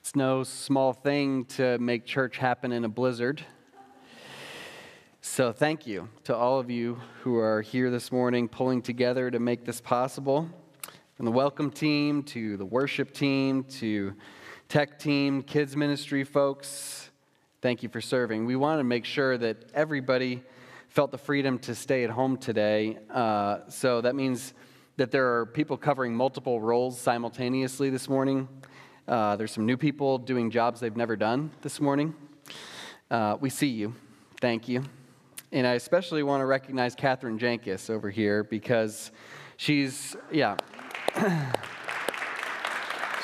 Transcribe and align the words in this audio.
It's 0.00 0.14
no 0.14 0.44
small 0.44 0.92
thing 0.92 1.44
to 1.56 1.76
make 1.78 2.06
church 2.06 2.38
happen 2.38 2.70
in 2.70 2.84
a 2.84 2.88
blizzard. 2.88 3.44
So, 5.20 5.52
thank 5.52 5.88
you 5.88 6.08
to 6.24 6.36
all 6.36 6.60
of 6.60 6.70
you 6.70 7.00
who 7.22 7.36
are 7.36 7.60
here 7.60 7.90
this 7.90 8.12
morning 8.12 8.48
pulling 8.48 8.80
together 8.80 9.28
to 9.28 9.40
make 9.40 9.64
this 9.64 9.80
possible. 9.80 10.48
From 11.16 11.26
the 11.26 11.32
welcome 11.32 11.70
team 11.70 12.22
to 12.24 12.56
the 12.56 12.64
worship 12.64 13.12
team 13.12 13.64
to 13.64 14.14
tech 14.68 15.00
team, 15.00 15.42
kids 15.42 15.76
ministry 15.76 16.22
folks, 16.22 17.10
thank 17.60 17.82
you 17.82 17.88
for 17.88 18.00
serving. 18.00 18.46
We 18.46 18.54
want 18.54 18.78
to 18.78 18.84
make 18.84 19.04
sure 19.04 19.36
that 19.36 19.64
everybody 19.74 20.44
felt 20.88 21.10
the 21.10 21.18
freedom 21.18 21.58
to 21.58 21.74
stay 21.74 22.04
at 22.04 22.10
home 22.10 22.36
today. 22.36 22.98
Uh, 23.10 23.68
so, 23.68 24.00
that 24.00 24.14
means 24.14 24.54
that 24.96 25.10
there 25.10 25.38
are 25.38 25.46
people 25.46 25.76
covering 25.76 26.14
multiple 26.14 26.60
roles 26.60 27.00
simultaneously 27.00 27.90
this 27.90 28.08
morning. 28.08 28.48
Uh, 29.08 29.36
there's 29.36 29.52
some 29.52 29.64
new 29.64 29.78
people 29.78 30.18
doing 30.18 30.50
jobs 30.50 30.80
they've 30.80 30.96
never 30.96 31.16
done 31.16 31.50
this 31.62 31.80
morning. 31.80 32.14
Uh, 33.10 33.38
we 33.40 33.48
see 33.48 33.68
you. 33.68 33.94
Thank 34.38 34.68
you. 34.68 34.84
And 35.50 35.66
I 35.66 35.72
especially 35.72 36.22
want 36.22 36.42
to 36.42 36.44
recognize 36.44 36.94
Catherine 36.94 37.38
Jankis 37.38 37.88
over 37.88 38.10
here 38.10 38.44
because 38.44 39.10
she's, 39.56 40.14
yeah. 40.30 40.58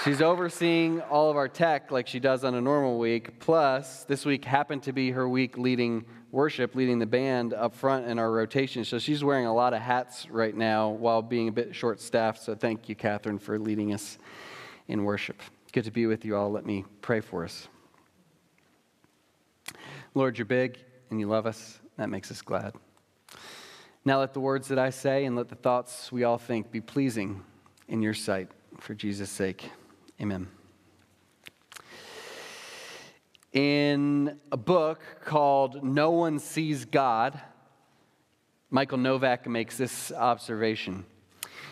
she's 0.04 0.22
overseeing 0.22 1.02
all 1.02 1.30
of 1.30 1.36
our 1.36 1.48
tech 1.48 1.90
like 1.90 2.06
she 2.06 2.18
does 2.18 2.44
on 2.44 2.54
a 2.54 2.62
normal 2.62 2.98
week. 2.98 3.38
Plus, 3.38 4.04
this 4.04 4.24
week 4.24 4.46
happened 4.46 4.84
to 4.84 4.92
be 4.94 5.10
her 5.10 5.28
week 5.28 5.58
leading 5.58 6.06
worship, 6.32 6.74
leading 6.74 6.98
the 6.98 7.04
band 7.04 7.52
up 7.52 7.74
front 7.74 8.06
in 8.06 8.18
our 8.18 8.30
rotation. 8.30 8.86
So 8.86 8.98
she's 8.98 9.22
wearing 9.22 9.44
a 9.44 9.54
lot 9.54 9.74
of 9.74 9.82
hats 9.82 10.30
right 10.30 10.56
now 10.56 10.88
while 10.88 11.20
being 11.20 11.48
a 11.48 11.52
bit 11.52 11.74
short 11.74 12.00
staffed. 12.00 12.42
So 12.42 12.54
thank 12.54 12.88
you, 12.88 12.94
Catherine, 12.94 13.38
for 13.38 13.58
leading 13.58 13.92
us 13.92 14.16
in 14.88 15.04
worship. 15.04 15.42
Good 15.74 15.86
to 15.86 15.90
be 15.90 16.06
with 16.06 16.24
you 16.24 16.36
all. 16.36 16.52
Let 16.52 16.64
me 16.64 16.84
pray 17.00 17.18
for 17.18 17.42
us. 17.42 17.66
Lord, 20.14 20.38
you're 20.38 20.44
big 20.44 20.78
and 21.10 21.18
you 21.18 21.26
love 21.26 21.46
us. 21.46 21.80
That 21.96 22.08
makes 22.10 22.30
us 22.30 22.42
glad. 22.42 22.74
Now 24.04 24.20
let 24.20 24.34
the 24.34 24.40
words 24.40 24.68
that 24.68 24.78
I 24.78 24.90
say 24.90 25.24
and 25.24 25.34
let 25.34 25.48
the 25.48 25.56
thoughts 25.56 26.12
we 26.12 26.22
all 26.22 26.38
think 26.38 26.70
be 26.70 26.80
pleasing 26.80 27.42
in 27.88 28.02
your 28.02 28.14
sight 28.14 28.52
for 28.78 28.94
Jesus' 28.94 29.30
sake. 29.30 29.68
Amen. 30.22 30.46
In 33.52 34.38
a 34.52 34.56
book 34.56 35.00
called 35.24 35.82
No 35.82 36.12
One 36.12 36.38
Sees 36.38 36.84
God, 36.84 37.40
Michael 38.70 38.98
Novak 38.98 39.48
makes 39.48 39.76
this 39.76 40.12
observation. 40.12 41.04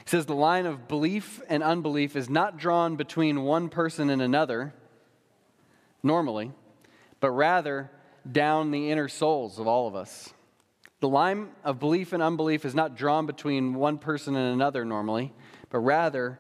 He 0.05 0.11
says 0.11 0.27
the 0.27 0.35
line 0.35 0.67
of 0.67 0.89
belief 0.89 1.41
and 1.49 1.63
unbelief 1.63 2.17
is 2.17 2.29
not 2.29 2.57
drawn 2.57 2.97
between 2.97 3.43
one 3.43 3.69
person 3.69 4.11
and 4.11 4.21
another, 4.21 4.75
normally, 6.03 6.53
but 7.21 7.31
rather 7.31 7.91
down 8.31 8.71
the 8.71 8.91
inner 8.91 9.09
souls 9.09 9.59
of 9.59 9.67
all 9.67 9.87
of 9.87 9.95
us. 9.95 10.33
The 11.01 11.09
line 11.09 11.49
of 11.65 11.81
belief 11.81 12.13
and 12.13 12.23
unbelief 12.23 12.65
is 12.65 12.75
not 12.75 12.97
drawn 12.97 13.27
between 13.27 13.75
one 13.75 13.99
person 13.99 14.37
and 14.37 14.53
another 14.53 14.85
normally, 14.85 15.33
but 15.71 15.79
rather 15.79 16.39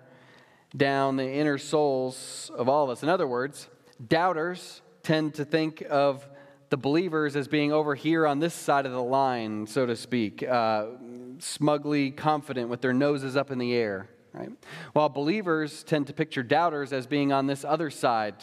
down 0.76 1.16
the 1.16 1.28
inner 1.28 1.58
souls 1.58 2.50
of 2.54 2.69
all 2.69 2.84
of 2.84 2.91
us. 2.91 3.02
In 3.02 3.08
other 3.08 3.26
words, 3.26 3.69
doubters 4.06 4.80
tend 5.02 5.34
to 5.34 5.44
think 5.44 5.82
of 5.91 6.28
the 6.70 6.76
believers 6.76 7.36
as 7.36 7.48
being 7.48 7.72
over 7.72 7.94
here 7.94 8.26
on 8.26 8.38
this 8.38 8.54
side 8.54 8.86
of 8.86 8.92
the 8.92 9.02
line, 9.02 9.66
so 9.66 9.84
to 9.84 9.94
speak, 9.94 10.42
uh, 10.42 10.86
smugly 11.42 12.10
confident 12.10 12.68
with 12.68 12.80
their 12.80 12.92
noses 12.92 13.36
up 13.36 13.50
in 13.50 13.58
the 13.58 13.74
air, 13.74 14.08
right? 14.32 14.50
While 14.92 15.08
believers 15.08 15.82
tend 15.82 16.06
to 16.06 16.12
picture 16.12 16.42
doubters 16.42 16.92
as 16.92 17.06
being 17.06 17.32
on 17.32 17.46
this 17.46 17.64
other 17.64 17.90
side 17.90 18.36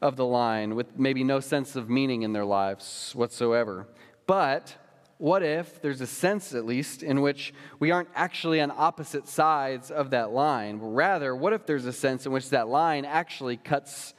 of 0.00 0.16
the 0.16 0.24
line 0.24 0.74
with 0.74 0.98
maybe 0.98 1.24
no 1.24 1.40
sense 1.40 1.76
of 1.76 1.88
meaning 1.88 2.22
in 2.22 2.32
their 2.32 2.44
lives 2.44 3.12
whatsoever. 3.14 3.86
But 4.26 4.76
what 5.18 5.42
if 5.42 5.80
there's 5.80 6.00
a 6.00 6.06
sense, 6.06 6.54
at 6.54 6.66
least, 6.66 7.02
in 7.02 7.20
which 7.20 7.54
we 7.78 7.90
aren't 7.90 8.08
actually 8.14 8.60
on 8.60 8.72
opposite 8.74 9.28
sides 9.28 9.90
of 9.90 10.10
that 10.10 10.32
line? 10.32 10.78
Rather, 10.80 11.34
what 11.36 11.52
if 11.52 11.66
there's 11.66 11.86
a 11.86 11.92
sense 11.92 12.26
in 12.26 12.32
which 12.32 12.50
that 12.50 12.68
line 12.68 13.04
actually 13.04 13.56
cuts 13.56 14.14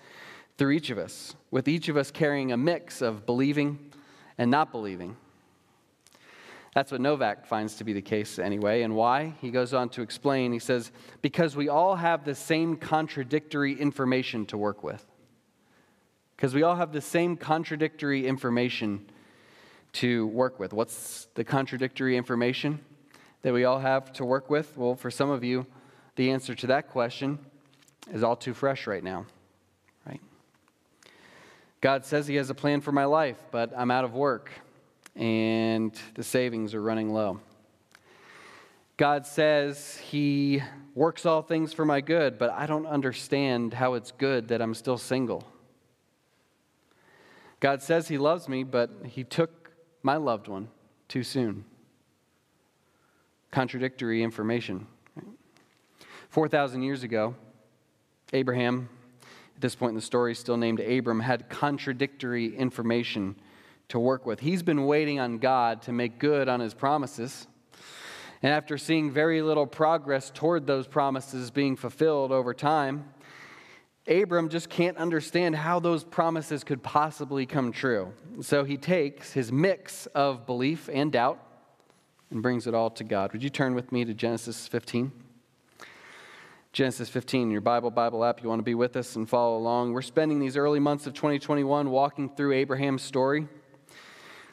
through 0.57 0.71
each 0.71 0.89
of 0.89 0.97
us, 0.97 1.35
with 1.51 1.67
each 1.67 1.89
of 1.89 1.97
us 1.97 2.11
carrying 2.11 2.51
a 2.51 2.57
mix 2.57 3.01
of 3.01 3.25
believing 3.25 3.91
and 4.37 4.49
not 4.51 4.71
believing. 4.71 5.17
That's 6.75 6.91
what 6.91 6.99
Novak 6.99 7.45
finds 7.45 7.75
to 7.75 7.85
be 7.85 7.93
the 7.93 8.01
case 8.01 8.37
anyway. 8.37 8.81
And 8.81 8.97
why? 8.97 9.33
He 9.39 9.49
goes 9.49 9.73
on 9.73 9.87
to 9.91 10.01
explain. 10.01 10.51
He 10.51 10.59
says, 10.59 10.91
because 11.21 11.55
we 11.55 11.69
all 11.69 11.95
have 11.95 12.25
the 12.25 12.35
same 12.35 12.75
contradictory 12.75 13.79
information 13.79 14.45
to 14.47 14.57
work 14.57 14.83
with. 14.83 15.03
Because 16.35 16.53
we 16.53 16.63
all 16.63 16.75
have 16.75 16.91
the 16.91 16.99
same 16.99 17.37
contradictory 17.37 18.27
information 18.27 19.05
to 19.93 20.27
work 20.27 20.59
with. 20.59 20.73
What's 20.73 21.29
the 21.35 21.45
contradictory 21.45 22.17
information 22.17 22.81
that 23.43 23.53
we 23.53 23.63
all 23.63 23.79
have 23.79 24.11
to 24.13 24.25
work 24.25 24.49
with? 24.49 24.77
Well, 24.77 24.95
for 24.95 25.09
some 25.09 25.29
of 25.29 25.45
you, 25.45 25.65
the 26.17 26.31
answer 26.31 26.53
to 26.55 26.67
that 26.67 26.89
question 26.89 27.39
is 28.11 28.21
all 28.21 28.35
too 28.35 28.53
fresh 28.53 28.85
right 28.85 29.03
now. 29.03 29.25
Right? 30.05 30.19
God 31.79 32.03
says 32.03 32.27
He 32.27 32.35
has 32.35 32.49
a 32.49 32.53
plan 32.53 32.81
for 32.81 32.91
my 32.91 33.05
life, 33.05 33.41
but 33.49 33.71
I'm 33.77 33.91
out 33.91 34.03
of 34.03 34.13
work 34.13 34.51
and 35.15 35.93
the 36.15 36.23
savings 36.23 36.73
are 36.73 36.81
running 36.81 37.13
low. 37.13 37.39
God 38.97 39.25
says 39.25 39.97
He 39.97 40.61
works 40.93 41.25
all 41.25 41.41
things 41.41 41.73
for 41.73 41.85
my 41.85 42.01
good, 42.01 42.37
but 42.37 42.49
I 42.51 42.65
don't 42.65 42.85
understand 42.85 43.73
how 43.73 43.95
it's 43.95 44.11
good 44.11 44.47
that 44.49 44.61
I'm 44.61 44.73
still 44.73 44.97
single. 44.97 45.43
God 47.59 47.81
says 47.81 48.07
He 48.07 48.17
loves 48.17 48.47
me, 48.47 48.63
but 48.63 48.89
He 49.05 49.23
took 49.23 49.71
my 50.03 50.15
loved 50.17 50.47
one 50.47 50.69
too 51.07 51.23
soon. 51.23 51.65
Contradictory 53.51 54.23
information. 54.23 54.87
4,000 56.29 56.81
years 56.81 57.03
ago, 57.03 57.35
Abraham 58.33 58.89
at 59.55 59.61
this 59.61 59.75
point 59.75 59.91
in 59.91 59.95
the 59.95 60.01
story, 60.01 60.35
still 60.35 60.57
named 60.57 60.81
Abram, 60.81 61.21
had 61.21 61.49
contradictory 61.49 62.55
information 62.55 63.35
to 63.89 63.99
work 63.99 64.25
with. 64.25 64.39
He's 64.39 64.63
been 64.63 64.85
waiting 64.85 65.19
on 65.19 65.37
God 65.37 65.81
to 65.83 65.91
make 65.91 66.19
good 66.19 66.47
on 66.49 66.59
his 66.59 66.73
promises. 66.73 67.47
And 68.41 68.53
after 68.53 68.77
seeing 68.77 69.11
very 69.11 69.41
little 69.41 69.65
progress 69.65 70.31
toward 70.33 70.67
those 70.67 70.87
promises 70.87 71.51
being 71.51 71.75
fulfilled 71.75 72.31
over 72.31 72.53
time, 72.53 73.05
Abram 74.07 74.49
just 74.49 74.69
can't 74.69 74.97
understand 74.97 75.55
how 75.55 75.79
those 75.79 76.03
promises 76.03 76.63
could 76.63 76.83
possibly 76.83 77.45
come 77.45 77.71
true. 77.71 78.13
So 78.41 78.63
he 78.63 78.77
takes 78.77 79.33
his 79.33 79.51
mix 79.51 80.05
of 80.07 80.45
belief 80.45 80.89
and 80.93 81.11
doubt 81.11 81.39
and 82.29 82.43
brings 82.43 82.67
it 82.67 82.75
all 82.75 82.91
to 82.91 83.03
God. 83.03 83.33
Would 83.33 83.41
you 83.41 83.49
turn 83.49 83.73
with 83.73 83.91
me 83.91 84.05
to 84.05 84.13
Genesis 84.13 84.67
15? 84.67 85.11
Genesis 86.71 87.07
15, 87.07 87.51
your 87.51 87.61
Bible, 87.61 87.89
Bible 87.89 88.23
app, 88.25 88.43
you 88.43 88.49
want 88.49 88.59
to 88.59 88.63
be 88.63 88.75
with 88.75 88.97
us 88.97 89.15
and 89.15 89.29
follow 89.29 89.57
along. 89.57 89.93
We're 89.93 90.01
spending 90.01 90.39
these 90.39 90.57
early 90.57 90.81
months 90.81 91.07
of 91.07 91.13
2021 91.13 91.89
walking 91.89 92.29
through 92.29 92.51
Abraham's 92.51 93.01
story. 93.01 93.47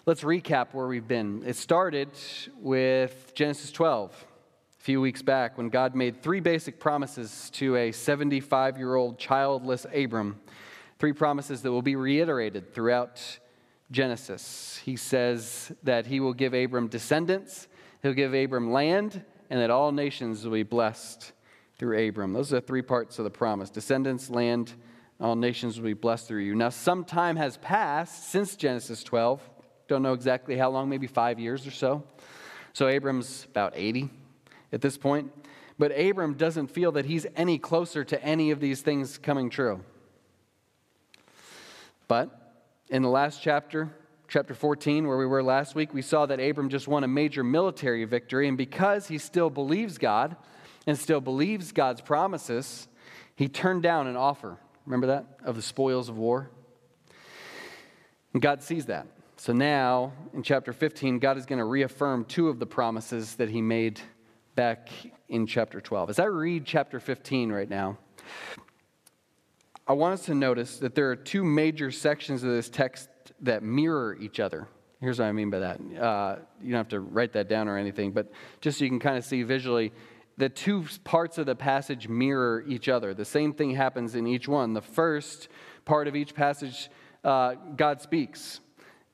Let's 0.04 0.22
recap 0.24 0.74
where 0.74 0.88
we've 0.88 1.06
been. 1.06 1.44
It 1.46 1.54
started 1.54 2.08
with 2.58 3.34
Genesis 3.36 3.70
12, 3.70 4.10
a 4.10 4.82
few 4.82 5.00
weeks 5.00 5.22
back, 5.22 5.56
when 5.56 5.68
God 5.68 5.94
made 5.94 6.24
three 6.24 6.40
basic 6.40 6.80
promises 6.80 7.50
to 7.50 7.76
a 7.76 7.92
75 7.92 8.78
year 8.78 8.96
old 8.96 9.16
childless 9.16 9.86
Abram. 9.94 10.40
Three 10.98 11.12
promises 11.12 11.62
that 11.62 11.70
will 11.70 11.82
be 11.82 11.94
reiterated 11.94 12.74
throughout 12.74 13.38
Genesis. 13.92 14.80
He 14.84 14.96
says 14.96 15.70
that 15.84 16.06
he 16.06 16.18
will 16.18 16.34
give 16.34 16.52
Abram 16.52 16.88
descendants, 16.88 17.68
he'll 18.02 18.12
give 18.12 18.34
Abram 18.34 18.72
land, 18.72 19.22
and 19.50 19.60
that 19.60 19.70
all 19.70 19.92
nations 19.92 20.44
will 20.44 20.54
be 20.54 20.64
blessed 20.64 21.30
through 21.78 22.08
Abram. 22.08 22.32
Those 22.32 22.52
are 22.52 22.56
the 22.56 22.66
three 22.66 22.82
parts 22.82 23.20
of 23.20 23.24
the 23.24 23.30
promise 23.30 23.70
descendants, 23.70 24.30
land, 24.30 24.74
all 25.20 25.36
nations 25.36 25.78
will 25.78 25.86
be 25.86 25.94
blessed 25.94 26.26
through 26.26 26.40
you. 26.40 26.56
Now, 26.56 26.70
some 26.70 27.04
time 27.04 27.36
has 27.36 27.56
passed 27.58 28.32
since 28.32 28.56
Genesis 28.56 29.04
12. 29.04 29.40
Don't 29.88 30.02
know 30.02 30.12
exactly 30.12 30.56
how 30.56 30.70
long, 30.70 30.88
maybe 30.88 31.06
five 31.06 31.38
years 31.38 31.66
or 31.66 31.70
so. 31.70 32.04
So, 32.72 32.88
Abram's 32.88 33.46
about 33.50 33.72
80 33.76 34.08
at 34.72 34.80
this 34.80 34.96
point. 34.96 35.32
But 35.78 35.90
Abram 35.98 36.34
doesn't 36.34 36.68
feel 36.68 36.92
that 36.92 37.06
he's 37.06 37.26
any 37.34 37.58
closer 37.58 38.04
to 38.04 38.22
any 38.22 38.50
of 38.50 38.60
these 38.60 38.82
things 38.82 39.18
coming 39.18 39.50
true. 39.50 39.82
But 42.08 42.54
in 42.88 43.02
the 43.02 43.08
last 43.08 43.42
chapter, 43.42 43.90
chapter 44.28 44.54
14, 44.54 45.06
where 45.06 45.18
we 45.18 45.26
were 45.26 45.42
last 45.42 45.74
week, 45.74 45.92
we 45.92 46.02
saw 46.02 46.26
that 46.26 46.40
Abram 46.40 46.68
just 46.68 46.88
won 46.88 47.04
a 47.04 47.08
major 47.08 47.42
military 47.42 48.04
victory. 48.04 48.48
And 48.48 48.56
because 48.56 49.08
he 49.08 49.18
still 49.18 49.50
believes 49.50 49.98
God, 49.98 50.36
and 50.86 50.98
still 50.98 51.20
believes 51.20 51.72
God's 51.72 52.00
promises, 52.00 52.88
he 53.36 53.48
turned 53.48 53.82
down 53.82 54.06
an 54.06 54.16
offer. 54.16 54.58
Remember 54.86 55.08
that? 55.08 55.26
Of 55.44 55.56
the 55.56 55.62
spoils 55.62 56.08
of 56.08 56.16
war. 56.18 56.50
And 58.32 58.42
God 58.42 58.62
sees 58.62 58.86
that. 58.86 59.06
So 59.42 59.52
now, 59.52 60.12
in 60.34 60.44
chapter 60.44 60.72
15, 60.72 61.18
God 61.18 61.36
is 61.36 61.46
going 61.46 61.58
to 61.58 61.64
reaffirm 61.64 62.26
two 62.26 62.48
of 62.48 62.60
the 62.60 62.64
promises 62.64 63.34
that 63.34 63.48
he 63.48 63.60
made 63.60 64.00
back 64.54 64.88
in 65.28 65.48
chapter 65.48 65.80
12. 65.80 66.10
As 66.10 66.20
I 66.20 66.26
read 66.26 66.64
chapter 66.64 67.00
15 67.00 67.50
right 67.50 67.68
now, 67.68 67.98
I 69.84 69.94
want 69.94 70.14
us 70.14 70.26
to 70.26 70.34
notice 70.36 70.78
that 70.78 70.94
there 70.94 71.10
are 71.10 71.16
two 71.16 71.42
major 71.42 71.90
sections 71.90 72.44
of 72.44 72.50
this 72.50 72.68
text 72.68 73.08
that 73.40 73.64
mirror 73.64 74.16
each 74.20 74.38
other. 74.38 74.68
Here's 75.00 75.18
what 75.18 75.24
I 75.24 75.32
mean 75.32 75.50
by 75.50 75.58
that. 75.58 75.80
Uh, 76.00 76.36
you 76.62 76.70
don't 76.70 76.78
have 76.78 76.88
to 76.90 77.00
write 77.00 77.32
that 77.32 77.48
down 77.48 77.66
or 77.66 77.76
anything, 77.76 78.12
but 78.12 78.30
just 78.60 78.78
so 78.78 78.84
you 78.84 78.90
can 78.90 79.00
kind 79.00 79.18
of 79.18 79.24
see 79.24 79.42
visually, 79.42 79.92
the 80.36 80.50
two 80.50 80.84
parts 81.02 81.38
of 81.38 81.46
the 81.46 81.56
passage 81.56 82.06
mirror 82.06 82.62
each 82.68 82.88
other. 82.88 83.12
The 83.12 83.24
same 83.24 83.54
thing 83.54 83.74
happens 83.74 84.14
in 84.14 84.28
each 84.28 84.46
one. 84.46 84.72
The 84.72 84.82
first 84.82 85.48
part 85.84 86.06
of 86.06 86.14
each 86.14 86.32
passage, 86.32 86.90
uh, 87.24 87.56
God 87.74 88.00
speaks. 88.00 88.60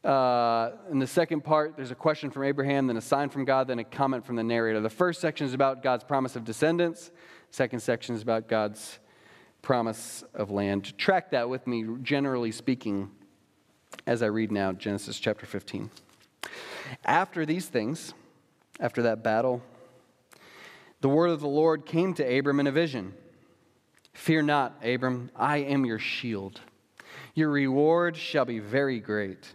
Uh, 0.04 0.70
in 0.90 0.98
the 0.98 1.06
second 1.06 1.42
part, 1.42 1.76
there's 1.76 1.90
a 1.90 1.96
question 1.96 2.30
from 2.30 2.44
Abraham, 2.44 2.86
then 2.86 2.96
a 2.96 3.00
sign 3.00 3.28
from 3.28 3.44
God, 3.44 3.66
then 3.66 3.78
a 3.78 3.84
comment 3.84 4.24
from 4.24 4.36
the 4.36 4.44
narrator. 4.44 4.80
The 4.80 4.90
first 4.90 5.20
section 5.20 5.46
is 5.46 5.54
about 5.54 5.82
God's 5.82 6.04
promise 6.04 6.36
of 6.36 6.44
descendants. 6.44 7.10
Second 7.50 7.80
section 7.80 8.14
is 8.14 8.22
about 8.22 8.48
God's 8.48 9.00
promise 9.62 10.22
of 10.34 10.50
land. 10.50 10.96
Track 10.98 11.30
that 11.32 11.48
with 11.48 11.66
me, 11.66 11.84
generally 12.02 12.52
speaking, 12.52 13.10
as 14.06 14.22
I 14.22 14.26
read 14.26 14.52
now 14.52 14.72
Genesis 14.72 15.18
chapter 15.18 15.46
15. 15.46 15.90
After 17.04 17.44
these 17.44 17.66
things, 17.66 18.14
after 18.78 19.02
that 19.02 19.24
battle, 19.24 19.62
the 21.00 21.08
word 21.08 21.30
of 21.30 21.40
the 21.40 21.48
Lord 21.48 21.86
came 21.86 22.14
to 22.14 22.38
Abram 22.38 22.60
in 22.60 22.66
a 22.66 22.72
vision 22.72 23.14
Fear 24.14 24.42
not, 24.42 24.84
Abram, 24.84 25.30
I 25.36 25.58
am 25.58 25.86
your 25.86 26.00
shield. 26.00 26.60
Your 27.34 27.50
reward 27.50 28.16
shall 28.16 28.44
be 28.44 28.58
very 28.58 28.98
great. 28.98 29.54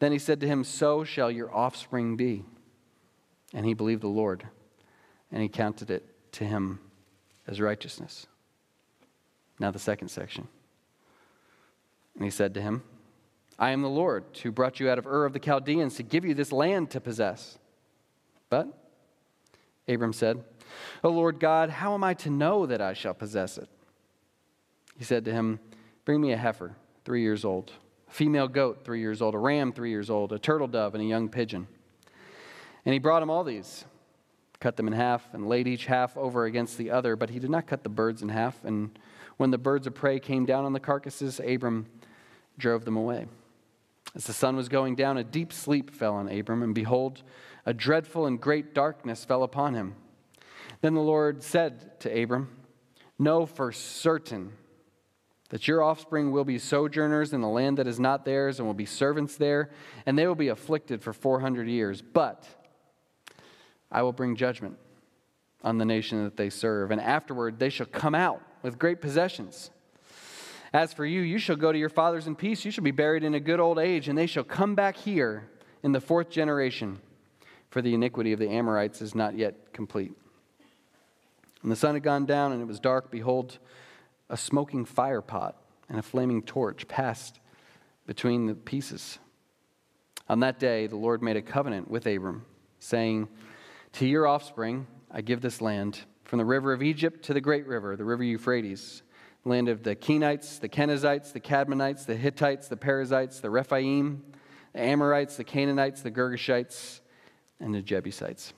Then 0.00 0.12
he 0.12 0.18
said 0.18 0.40
to 0.40 0.46
him, 0.46 0.64
So 0.64 1.04
shall 1.04 1.30
your 1.30 1.54
offspring 1.54 2.16
be. 2.16 2.44
And 3.54 3.64
he 3.64 3.74
believed 3.74 4.02
the 4.02 4.08
Lord, 4.08 4.46
and 5.30 5.42
he 5.42 5.48
counted 5.48 5.90
it 5.90 6.04
to 6.32 6.44
him 6.44 6.80
as 7.46 7.60
righteousness. 7.60 8.26
Now, 9.58 9.70
the 9.70 9.78
second 9.78 10.08
section. 10.08 10.48
And 12.14 12.24
he 12.24 12.30
said 12.30 12.54
to 12.54 12.62
him, 12.62 12.82
I 13.58 13.70
am 13.70 13.82
the 13.82 13.88
Lord 13.88 14.24
who 14.42 14.50
brought 14.50 14.80
you 14.80 14.88
out 14.88 14.98
of 14.98 15.06
Ur 15.06 15.26
of 15.26 15.32
the 15.32 15.38
Chaldeans 15.38 15.96
to 15.96 16.02
give 16.02 16.24
you 16.24 16.32
this 16.32 16.50
land 16.50 16.90
to 16.90 17.00
possess. 17.00 17.58
But 18.48 18.68
Abram 19.86 20.14
said, 20.14 20.42
O 21.04 21.10
Lord 21.10 21.40
God, 21.40 21.68
how 21.68 21.92
am 21.92 22.04
I 22.04 22.14
to 22.14 22.30
know 22.30 22.64
that 22.64 22.80
I 22.80 22.94
shall 22.94 23.12
possess 23.12 23.58
it? 23.58 23.68
He 24.96 25.04
said 25.04 25.24
to 25.26 25.32
him, 25.32 25.60
Bring 26.04 26.20
me 26.20 26.32
a 26.32 26.36
heifer, 26.36 26.76
three 27.04 27.20
years 27.20 27.44
old, 27.44 27.72
female 28.10 28.48
goat, 28.48 28.84
three 28.84 29.00
years 29.00 29.22
old, 29.22 29.34
a 29.34 29.38
ram, 29.38 29.72
three 29.72 29.90
years 29.90 30.10
old, 30.10 30.32
a 30.32 30.38
turtle 30.38 30.66
dove, 30.66 30.94
and 30.94 31.02
a 31.02 31.06
young 31.06 31.28
pigeon. 31.28 31.66
And 32.84 32.92
he 32.92 32.98
brought 32.98 33.22
him 33.22 33.30
all 33.30 33.44
these, 33.44 33.84
cut 34.58 34.76
them 34.76 34.86
in 34.86 34.92
half, 34.92 35.32
and 35.32 35.48
laid 35.48 35.66
each 35.66 35.86
half 35.86 36.16
over 36.16 36.44
against 36.44 36.76
the 36.76 36.90
other, 36.90 37.16
but 37.16 37.30
he 37.30 37.38
did 37.38 37.50
not 37.50 37.66
cut 37.66 37.82
the 37.82 37.88
birds 37.88 38.22
in 38.22 38.28
half. 38.28 38.64
And 38.64 38.98
when 39.36 39.50
the 39.50 39.58
birds 39.58 39.86
of 39.86 39.94
prey 39.94 40.18
came 40.18 40.44
down 40.44 40.64
on 40.64 40.72
the 40.72 40.80
carcasses, 40.80 41.40
Abram 41.40 41.86
drove 42.58 42.84
them 42.84 42.96
away. 42.96 43.26
As 44.14 44.24
the 44.24 44.32
sun 44.32 44.56
was 44.56 44.68
going 44.68 44.96
down, 44.96 45.16
a 45.16 45.24
deep 45.24 45.52
sleep 45.52 45.90
fell 45.90 46.14
on 46.14 46.28
Abram, 46.28 46.62
and 46.62 46.74
behold, 46.74 47.22
a 47.64 47.72
dreadful 47.72 48.26
and 48.26 48.40
great 48.40 48.74
darkness 48.74 49.24
fell 49.24 49.44
upon 49.44 49.74
him. 49.74 49.94
Then 50.80 50.94
the 50.94 51.00
Lord 51.00 51.42
said 51.42 52.00
to 52.00 52.22
Abram, 52.22 52.48
Know 53.18 53.46
for 53.46 53.70
certain 53.70 54.52
that 55.50 55.68
your 55.68 55.82
offspring 55.82 56.32
will 56.32 56.44
be 56.44 56.58
sojourners 56.58 57.32
in 57.32 57.40
the 57.40 57.48
land 57.48 57.78
that 57.78 57.86
is 57.86 58.00
not 58.00 58.24
theirs, 58.24 58.58
and 58.58 58.66
will 58.66 58.74
be 58.74 58.86
servants 58.86 59.36
there, 59.36 59.70
and 60.06 60.18
they 60.18 60.26
will 60.26 60.34
be 60.34 60.48
afflicted 60.48 61.02
for 61.02 61.12
400 61.12 61.68
years. 61.68 62.00
But 62.00 62.46
I 63.90 64.02
will 64.02 64.12
bring 64.12 64.36
judgment 64.36 64.78
on 65.62 65.78
the 65.78 65.84
nation 65.84 66.24
that 66.24 66.36
they 66.36 66.50
serve, 66.50 66.90
and 66.90 67.00
afterward 67.00 67.58
they 67.58 67.68
shall 67.68 67.86
come 67.86 68.14
out 68.14 68.40
with 68.62 68.78
great 68.78 69.00
possessions. 69.00 69.70
As 70.72 70.92
for 70.92 71.04
you, 71.04 71.20
you 71.20 71.38
shall 71.38 71.56
go 71.56 71.72
to 71.72 71.78
your 71.78 71.88
fathers 71.88 72.28
in 72.28 72.36
peace. 72.36 72.64
You 72.64 72.70
shall 72.70 72.84
be 72.84 72.92
buried 72.92 73.24
in 73.24 73.34
a 73.34 73.40
good 73.40 73.58
old 73.58 73.78
age, 73.78 74.08
and 74.08 74.16
they 74.16 74.26
shall 74.26 74.44
come 74.44 74.76
back 74.76 74.96
here 74.96 75.50
in 75.82 75.90
the 75.90 76.00
fourth 76.00 76.30
generation, 76.30 77.00
for 77.70 77.82
the 77.82 77.92
iniquity 77.92 78.32
of 78.32 78.38
the 78.38 78.48
Amorites 78.48 79.02
is 79.02 79.14
not 79.14 79.36
yet 79.36 79.72
complete. 79.72 80.12
And 81.62 81.72
the 81.72 81.76
sun 81.76 81.94
had 81.94 82.04
gone 82.04 82.24
down, 82.24 82.52
and 82.52 82.62
it 82.62 82.66
was 82.66 82.78
dark. 82.78 83.10
Behold, 83.10 83.58
a 84.30 84.36
smoking 84.36 84.86
fire 84.86 85.20
pot 85.20 85.60
and 85.88 85.98
a 85.98 86.02
flaming 86.02 86.42
torch 86.42 86.88
passed 86.88 87.40
between 88.06 88.46
the 88.46 88.54
pieces. 88.54 89.18
On 90.28 90.40
that 90.40 90.58
day, 90.58 90.86
the 90.86 90.96
Lord 90.96 91.22
made 91.22 91.36
a 91.36 91.42
covenant 91.42 91.90
with 91.90 92.06
Abram, 92.06 92.46
saying, 92.78 93.28
To 93.94 94.06
your 94.06 94.26
offspring 94.26 94.86
I 95.10 95.20
give 95.20 95.40
this 95.40 95.60
land 95.60 96.00
from 96.24 96.38
the 96.38 96.44
river 96.44 96.72
of 96.72 96.82
Egypt 96.82 97.24
to 97.24 97.34
the 97.34 97.40
great 97.40 97.66
river, 97.66 97.96
the 97.96 98.04
river 98.04 98.22
Euphrates, 98.22 99.02
land 99.44 99.68
of 99.68 99.82
the 99.82 99.96
Kenites, 99.96 100.60
the 100.60 100.68
Kenizzites, 100.68 101.32
the 101.32 101.40
Kadmonites, 101.40 102.06
the 102.06 102.14
Hittites, 102.14 102.68
the 102.68 102.76
Perizzites, 102.76 103.40
the 103.40 103.50
Rephaim, 103.50 104.22
the 104.72 104.80
Amorites, 104.80 105.36
the 105.36 105.44
Canaanites, 105.44 106.02
the 106.02 106.10
Girgashites, 106.10 107.00
and 107.58 107.74
the 107.74 107.82
Jebusites. 107.82 108.52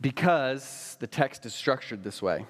Because 0.00 0.96
the 0.98 1.06
text 1.06 1.44
is 1.44 1.54
structured 1.54 2.02
this 2.02 2.22
way, 2.22 2.46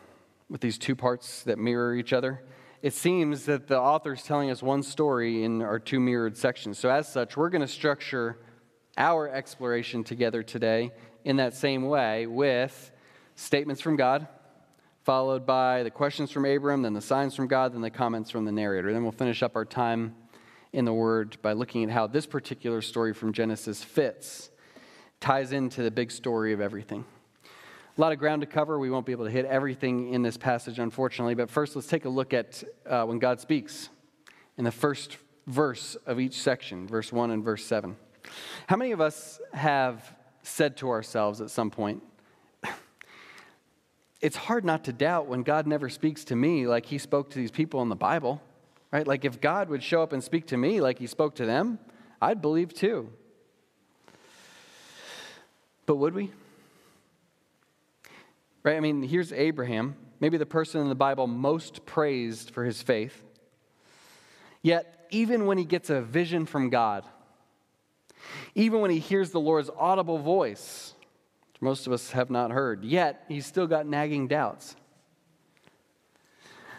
with 0.48 0.60
these 0.60 0.78
two 0.78 0.94
parts 0.94 1.42
that 1.44 1.58
mirror 1.58 1.94
each 1.96 2.12
other, 2.12 2.42
it 2.82 2.94
seems 2.94 3.44
that 3.46 3.66
the 3.66 3.78
author 3.78 4.12
is 4.12 4.22
telling 4.22 4.50
us 4.50 4.62
one 4.62 4.82
story 4.82 5.42
in 5.44 5.60
our 5.60 5.78
two 5.78 6.00
mirrored 6.00 6.36
sections. 6.36 6.78
So, 6.78 6.90
as 6.90 7.10
such, 7.12 7.36
we're 7.36 7.50
going 7.50 7.60
to 7.60 7.68
structure 7.68 8.38
our 8.96 9.28
exploration 9.28 10.04
together 10.04 10.42
today 10.42 10.92
in 11.24 11.36
that 11.36 11.54
same 11.54 11.88
way 11.88 12.26
with 12.26 12.92
statements 13.34 13.82
from 13.82 13.96
God, 13.96 14.28
followed 15.02 15.44
by 15.44 15.82
the 15.82 15.90
questions 15.90 16.30
from 16.30 16.44
Abram, 16.44 16.82
then 16.82 16.94
the 16.94 17.00
signs 17.00 17.34
from 17.34 17.48
God, 17.48 17.74
then 17.74 17.80
the 17.80 17.90
comments 17.90 18.30
from 18.30 18.44
the 18.44 18.52
narrator. 18.52 18.92
Then 18.92 19.02
we'll 19.02 19.12
finish 19.12 19.42
up 19.42 19.56
our 19.56 19.64
time 19.64 20.14
in 20.72 20.84
the 20.84 20.94
Word 20.94 21.36
by 21.42 21.52
looking 21.52 21.82
at 21.84 21.90
how 21.90 22.06
this 22.06 22.26
particular 22.26 22.80
story 22.80 23.12
from 23.12 23.32
Genesis 23.32 23.82
fits, 23.82 24.50
ties 25.18 25.52
into 25.52 25.82
the 25.82 25.90
big 25.90 26.10
story 26.10 26.52
of 26.52 26.60
everything. 26.60 27.04
A 27.96 28.00
lot 28.00 28.12
of 28.12 28.18
ground 28.18 28.42
to 28.42 28.46
cover. 28.46 28.78
We 28.78 28.90
won't 28.90 29.04
be 29.04 29.12
able 29.12 29.24
to 29.24 29.30
hit 29.30 29.44
everything 29.46 30.14
in 30.14 30.22
this 30.22 30.36
passage, 30.36 30.78
unfortunately. 30.78 31.34
But 31.34 31.50
first, 31.50 31.74
let's 31.74 31.88
take 31.88 32.04
a 32.04 32.08
look 32.08 32.32
at 32.32 32.62
uh, 32.86 33.04
when 33.04 33.18
God 33.18 33.40
speaks 33.40 33.88
in 34.56 34.64
the 34.64 34.70
first 34.70 35.16
verse 35.46 35.96
of 36.06 36.20
each 36.20 36.40
section, 36.40 36.86
verse 36.86 37.12
1 37.12 37.30
and 37.30 37.44
verse 37.44 37.64
7. 37.64 37.96
How 38.68 38.76
many 38.76 38.92
of 38.92 39.00
us 39.00 39.40
have 39.52 40.14
said 40.42 40.76
to 40.78 40.90
ourselves 40.90 41.40
at 41.40 41.50
some 41.50 41.70
point, 41.70 42.02
it's 44.20 44.36
hard 44.36 44.64
not 44.64 44.84
to 44.84 44.92
doubt 44.92 45.26
when 45.26 45.42
God 45.42 45.66
never 45.66 45.88
speaks 45.88 46.24
to 46.24 46.36
me 46.36 46.66
like 46.66 46.86
he 46.86 46.98
spoke 46.98 47.30
to 47.30 47.38
these 47.38 47.50
people 47.50 47.82
in 47.82 47.88
the 47.88 47.96
Bible, 47.96 48.40
right? 48.92 49.06
Like 49.06 49.24
if 49.24 49.40
God 49.40 49.68
would 49.68 49.82
show 49.82 50.02
up 50.02 50.12
and 50.12 50.22
speak 50.22 50.46
to 50.48 50.56
me 50.56 50.80
like 50.80 50.98
he 50.98 51.06
spoke 51.06 51.34
to 51.36 51.46
them, 51.46 51.78
I'd 52.22 52.40
believe 52.40 52.72
too. 52.72 53.10
But 55.86 55.96
would 55.96 56.14
we? 56.14 56.30
Right? 58.62 58.76
I 58.76 58.80
mean, 58.80 59.02
here's 59.02 59.32
Abraham, 59.32 59.96
maybe 60.20 60.36
the 60.36 60.46
person 60.46 60.80
in 60.80 60.88
the 60.88 60.94
Bible 60.94 61.26
most 61.26 61.86
praised 61.86 62.50
for 62.50 62.64
his 62.64 62.82
faith. 62.82 63.24
Yet, 64.62 65.06
even 65.10 65.46
when 65.46 65.58
he 65.58 65.64
gets 65.64 65.90
a 65.90 66.02
vision 66.02 66.46
from 66.46 66.68
God, 66.68 67.04
even 68.54 68.80
when 68.80 68.90
he 68.90 68.98
hears 68.98 69.30
the 69.30 69.40
Lord's 69.40 69.70
audible 69.78 70.18
voice, 70.18 70.94
which 71.52 71.62
most 71.62 71.86
of 71.86 71.92
us 71.92 72.10
have 72.10 72.30
not 72.30 72.50
heard, 72.50 72.84
yet 72.84 73.24
he's 73.28 73.46
still 73.46 73.66
got 73.66 73.86
nagging 73.86 74.28
doubts. 74.28 74.76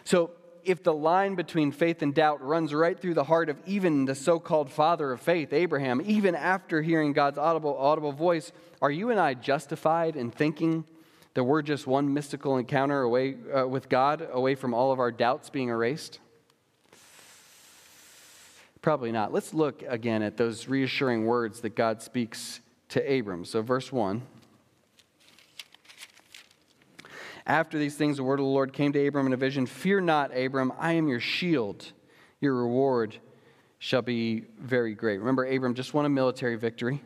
So, 0.03 0.31
if 0.63 0.83
the 0.83 0.93
line 0.93 1.33
between 1.33 1.71
faith 1.71 2.03
and 2.03 2.13
doubt 2.13 2.43
runs 2.43 2.71
right 2.71 2.99
through 2.99 3.15
the 3.15 3.23
heart 3.23 3.49
of 3.49 3.57
even 3.65 4.05
the 4.05 4.13
so 4.13 4.39
called 4.39 4.69
father 4.69 5.11
of 5.11 5.19
faith, 5.19 5.53
Abraham, 5.53 6.03
even 6.05 6.35
after 6.35 6.83
hearing 6.83 7.13
God's 7.13 7.39
audible, 7.39 7.75
audible 7.75 8.11
voice, 8.11 8.51
are 8.79 8.91
you 8.91 9.09
and 9.09 9.19
I 9.19 9.33
justified 9.33 10.15
in 10.15 10.29
thinking 10.29 10.85
that 11.33 11.43
we're 11.43 11.61
just 11.61 11.87
one 11.87 12.13
mystical 12.13 12.57
encounter 12.57 13.01
away 13.01 13.35
uh, 13.55 13.67
with 13.67 13.89
God, 13.89 14.27
away 14.31 14.55
from 14.55 14.73
all 14.73 14.91
of 14.91 14.99
our 14.99 15.11
doubts 15.11 15.49
being 15.49 15.69
erased? 15.69 16.19
Probably 18.81 19.11
not. 19.11 19.31
Let's 19.31 19.53
look 19.53 19.83
again 19.87 20.23
at 20.23 20.37
those 20.37 20.67
reassuring 20.67 21.25
words 21.25 21.61
that 21.61 21.75
God 21.75 22.01
speaks 22.01 22.61
to 22.89 23.19
Abram. 23.19 23.45
So, 23.45 23.61
verse 23.61 23.91
1. 23.91 24.23
After 27.45 27.77
these 27.77 27.95
things, 27.95 28.17
the 28.17 28.23
word 28.23 28.39
of 28.39 28.45
the 28.45 28.51
Lord 28.51 28.73
came 28.73 28.91
to 28.93 29.07
Abram 29.07 29.27
in 29.27 29.33
a 29.33 29.37
vision 29.37 29.65
Fear 29.65 30.01
not, 30.01 30.35
Abram, 30.35 30.73
I 30.79 30.93
am 30.93 31.07
your 31.07 31.19
shield. 31.19 31.91
Your 32.39 32.55
reward 32.55 33.17
shall 33.77 34.01
be 34.01 34.45
very 34.59 34.95
great. 34.95 35.19
Remember, 35.19 35.45
Abram 35.45 35.73
just 35.73 35.93
won 35.93 36.05
a 36.05 36.09
military 36.09 36.55
victory. 36.55 37.03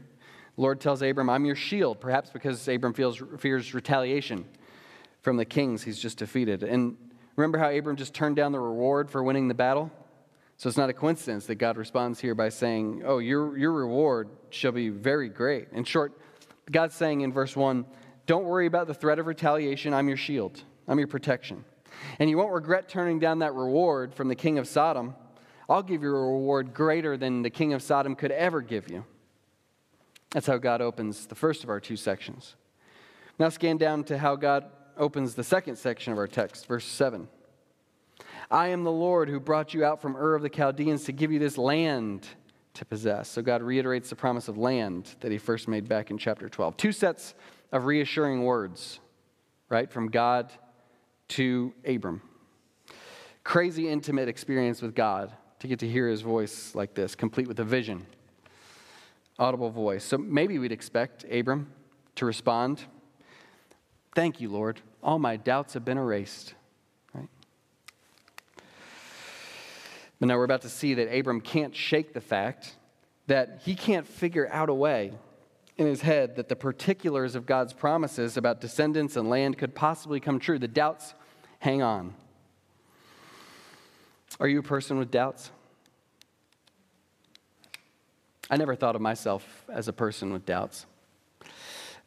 Lord 0.57 0.79
tells 0.79 1.01
Abram, 1.01 1.29
I'm 1.29 1.45
your 1.45 1.55
shield, 1.55 1.99
perhaps 1.99 2.29
because 2.29 2.67
Abram 2.67 2.93
feels, 2.93 3.21
fears 3.39 3.73
retaliation 3.73 4.45
from 5.21 5.37
the 5.37 5.45
kings 5.45 5.83
he's 5.83 5.99
just 5.99 6.17
defeated. 6.17 6.63
And 6.63 6.97
remember 7.35 7.57
how 7.57 7.69
Abram 7.69 7.95
just 7.95 8.13
turned 8.13 8.35
down 8.35 8.51
the 8.51 8.59
reward 8.59 9.09
for 9.09 9.23
winning 9.23 9.47
the 9.47 9.53
battle? 9.53 9.91
So 10.57 10.69
it's 10.69 10.77
not 10.77 10.89
a 10.89 10.93
coincidence 10.93 11.47
that 11.47 11.55
God 11.55 11.75
responds 11.75 12.19
here 12.21 12.33
by 12.33 12.49
saying, 12.49 13.03
Oh, 13.05 13.17
your, 13.17 13.57
your 13.57 13.73
reward 13.73 14.29
shall 14.49 14.71
be 14.71 14.89
very 14.89 15.27
great. 15.27 15.67
In 15.73 15.83
short, 15.83 16.13
God's 16.71 16.95
saying 16.95 17.21
in 17.21 17.33
verse 17.33 17.55
1, 17.55 17.85
Don't 18.25 18.45
worry 18.45 18.65
about 18.65 18.87
the 18.87 18.93
threat 18.93 19.19
of 19.19 19.27
retaliation. 19.27 19.93
I'm 19.93 20.07
your 20.07 20.17
shield, 20.17 20.63
I'm 20.87 20.97
your 20.97 21.09
protection. 21.09 21.65
And 22.19 22.29
you 22.29 22.37
won't 22.37 22.53
regret 22.53 22.87
turning 22.87 23.19
down 23.19 23.39
that 23.39 23.53
reward 23.53 24.13
from 24.13 24.27
the 24.27 24.35
king 24.35 24.57
of 24.57 24.67
Sodom. 24.67 25.15
I'll 25.67 25.83
give 25.83 26.03
you 26.03 26.09
a 26.09 26.33
reward 26.33 26.73
greater 26.73 27.17
than 27.17 27.41
the 27.41 27.49
king 27.49 27.73
of 27.73 27.81
Sodom 27.81 28.15
could 28.15 28.31
ever 28.31 28.61
give 28.61 28.89
you. 28.89 29.05
That's 30.35 30.47
how 30.47 30.57
God 30.57 30.81
opens 30.81 31.27
the 31.27 31.33
first 31.33 31.63
of 31.63 31.69
our 31.69 31.79
two 31.79 31.95
sections. 31.95 32.57
Now, 33.39 33.47
scan 33.47 33.77
down 33.77 34.03
to 34.03 34.17
how 34.17 34.35
God 34.35 34.65
opens 34.97 35.33
the 35.33 35.45
second 35.45 35.77
section 35.77 36.11
of 36.11 36.19
our 36.19 36.27
text, 36.27 36.67
verse 36.67 36.83
7. 36.83 37.29
I 38.51 38.67
am 38.67 38.83
the 38.83 38.91
Lord 38.91 39.29
who 39.29 39.39
brought 39.39 39.73
you 39.73 39.85
out 39.85 40.01
from 40.01 40.17
Ur 40.17 40.35
of 40.35 40.41
the 40.41 40.49
Chaldeans 40.49 41.05
to 41.05 41.13
give 41.13 41.31
you 41.31 41.39
this 41.39 41.57
land 41.57 42.27
to 42.73 42.83
possess. 42.83 43.29
So 43.29 43.41
God 43.41 43.61
reiterates 43.61 44.09
the 44.09 44.17
promise 44.17 44.49
of 44.49 44.57
land 44.57 45.15
that 45.21 45.31
he 45.31 45.37
first 45.37 45.69
made 45.69 45.87
back 45.87 46.11
in 46.11 46.17
chapter 46.17 46.49
12. 46.49 46.75
Two 46.75 46.91
sets 46.91 47.33
of 47.71 47.85
reassuring 47.85 48.43
words, 48.43 48.99
right, 49.69 49.89
from 49.89 50.09
God 50.09 50.51
to 51.29 51.73
Abram. 51.87 52.21
Crazy 53.45 53.87
intimate 53.87 54.27
experience 54.27 54.81
with 54.81 54.95
God 54.95 55.31
to 55.59 55.67
get 55.69 55.79
to 55.79 55.87
hear 55.87 56.09
his 56.09 56.19
voice 56.19 56.75
like 56.75 56.93
this, 56.93 57.15
complete 57.15 57.47
with 57.47 57.61
a 57.61 57.63
vision, 57.63 58.05
audible 59.37 59.69
voice. 59.69 60.03
So 60.03 60.17
maybe 60.17 60.59
we'd 60.59 60.71
expect 60.71 61.25
Abram 61.31 61.71
to 62.15 62.25
respond, 62.25 62.85
Thank 64.15 64.39
you, 64.39 64.49
Lord. 64.49 64.79
All 65.03 65.19
my 65.19 65.35
doubts 65.35 65.73
have 65.73 65.83
been 65.83 65.97
erased. 65.97 66.53
But 70.19 70.27
now 70.27 70.37
we're 70.37 70.45
about 70.45 70.61
to 70.61 70.69
see 70.69 70.93
that 70.93 71.13
Abram 71.13 71.41
can't 71.41 71.75
shake 71.75 72.13
the 72.13 72.21
fact 72.21 72.75
that 73.27 73.61
he 73.65 73.75
can't 73.75 74.07
figure 74.07 74.47
out 74.49 74.69
a 74.69 74.73
way 74.73 75.11
in 75.77 75.85
his 75.85 76.01
head 76.01 76.37
that 76.37 76.47
the 76.47 76.55
particulars 76.55 77.35
of 77.35 77.45
God's 77.45 77.73
promises 77.73 78.37
about 78.37 78.61
descendants 78.61 79.17
and 79.17 79.29
land 79.29 79.57
could 79.57 79.75
possibly 79.75 80.21
come 80.21 80.39
true. 80.39 80.57
The 80.57 80.69
doubts 80.69 81.13
hang 81.59 81.81
on. 81.81 82.13
Are 84.39 84.47
you 84.47 84.59
a 84.59 84.63
person 84.63 84.97
with 84.97 85.11
doubts? 85.11 85.51
I 88.49 88.57
never 88.57 88.75
thought 88.75 88.95
of 88.95 89.01
myself 89.01 89.65
as 89.69 89.87
a 89.87 89.93
person 89.93 90.31
with 90.31 90.45
doubts. 90.45 90.85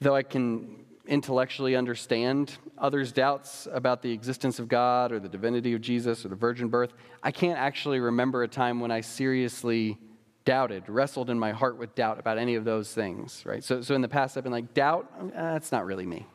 Though 0.00 0.14
I 0.14 0.22
can 0.22 0.84
intellectually 1.06 1.74
understand 1.74 2.56
others' 2.76 3.12
doubts 3.12 3.66
about 3.72 4.02
the 4.02 4.12
existence 4.12 4.58
of 4.58 4.68
God 4.68 5.10
or 5.10 5.18
the 5.18 5.28
divinity 5.28 5.72
of 5.72 5.80
Jesus 5.80 6.24
or 6.24 6.28
the 6.28 6.36
virgin 6.36 6.68
birth, 6.68 6.92
I 7.22 7.32
can't 7.32 7.58
actually 7.58 7.98
remember 7.98 8.42
a 8.42 8.48
time 8.48 8.78
when 8.78 8.90
I 8.90 9.00
seriously 9.00 9.98
doubted, 10.44 10.88
wrestled 10.88 11.30
in 11.30 11.38
my 11.38 11.52
heart 11.52 11.76
with 11.76 11.94
doubt 11.94 12.18
about 12.18 12.38
any 12.38 12.54
of 12.54 12.64
those 12.64 12.94
things, 12.94 13.42
right? 13.44 13.64
So, 13.64 13.82
so 13.82 13.94
in 13.94 14.00
the 14.00 14.08
past, 14.08 14.36
I've 14.36 14.44
been 14.44 14.52
like, 14.52 14.74
doubt, 14.74 15.10
uh, 15.20 15.28
that's 15.34 15.72
not 15.72 15.84
really 15.84 16.06
me. 16.06 16.26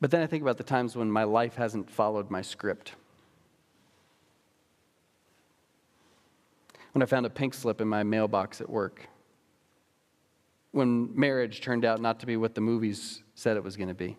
But 0.00 0.10
then 0.10 0.22
I 0.22 0.26
think 0.26 0.42
about 0.42 0.58
the 0.58 0.64
times 0.64 0.96
when 0.96 1.10
my 1.10 1.24
life 1.24 1.54
hasn't 1.56 1.90
followed 1.90 2.30
my 2.30 2.42
script. 2.42 2.92
When 6.98 7.04
I 7.04 7.06
found 7.06 7.26
a 7.26 7.30
pink 7.30 7.54
slip 7.54 7.80
in 7.80 7.86
my 7.86 8.02
mailbox 8.02 8.60
at 8.60 8.68
work 8.68 9.06
when 10.72 11.16
marriage 11.16 11.60
turned 11.60 11.84
out 11.84 12.00
not 12.00 12.18
to 12.18 12.26
be 12.26 12.36
what 12.36 12.56
the 12.56 12.60
movies 12.60 13.22
said 13.36 13.56
it 13.56 13.62
was 13.62 13.76
going 13.76 13.86
to 13.86 13.94
be. 13.94 14.16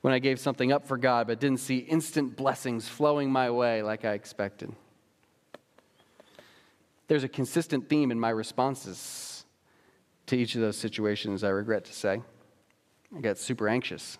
When 0.00 0.12
I 0.12 0.18
gave 0.18 0.40
something 0.40 0.72
up 0.72 0.84
for 0.84 0.96
God 0.96 1.28
but 1.28 1.38
didn't 1.38 1.60
see 1.60 1.76
instant 1.78 2.36
blessings 2.36 2.88
flowing 2.88 3.30
my 3.30 3.48
way 3.48 3.80
like 3.84 4.04
I 4.04 4.14
expected. 4.14 4.72
There's 7.06 7.22
a 7.22 7.28
consistent 7.28 7.88
theme 7.88 8.10
in 8.10 8.18
my 8.18 8.30
responses 8.30 9.44
to 10.26 10.36
each 10.36 10.56
of 10.56 10.62
those 10.62 10.76
situations, 10.76 11.44
I 11.44 11.50
regret 11.50 11.84
to 11.84 11.92
say. 11.92 12.22
I 13.16 13.20
got 13.20 13.38
super 13.38 13.68
anxious. 13.68 14.18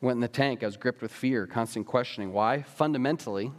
Went 0.00 0.18
in 0.18 0.20
the 0.20 0.28
tank, 0.28 0.62
I 0.62 0.66
was 0.66 0.76
gripped 0.76 1.02
with 1.02 1.10
fear, 1.10 1.48
constant 1.48 1.84
questioning. 1.84 2.32
Why? 2.32 2.62
Fundamentally, 2.62 3.50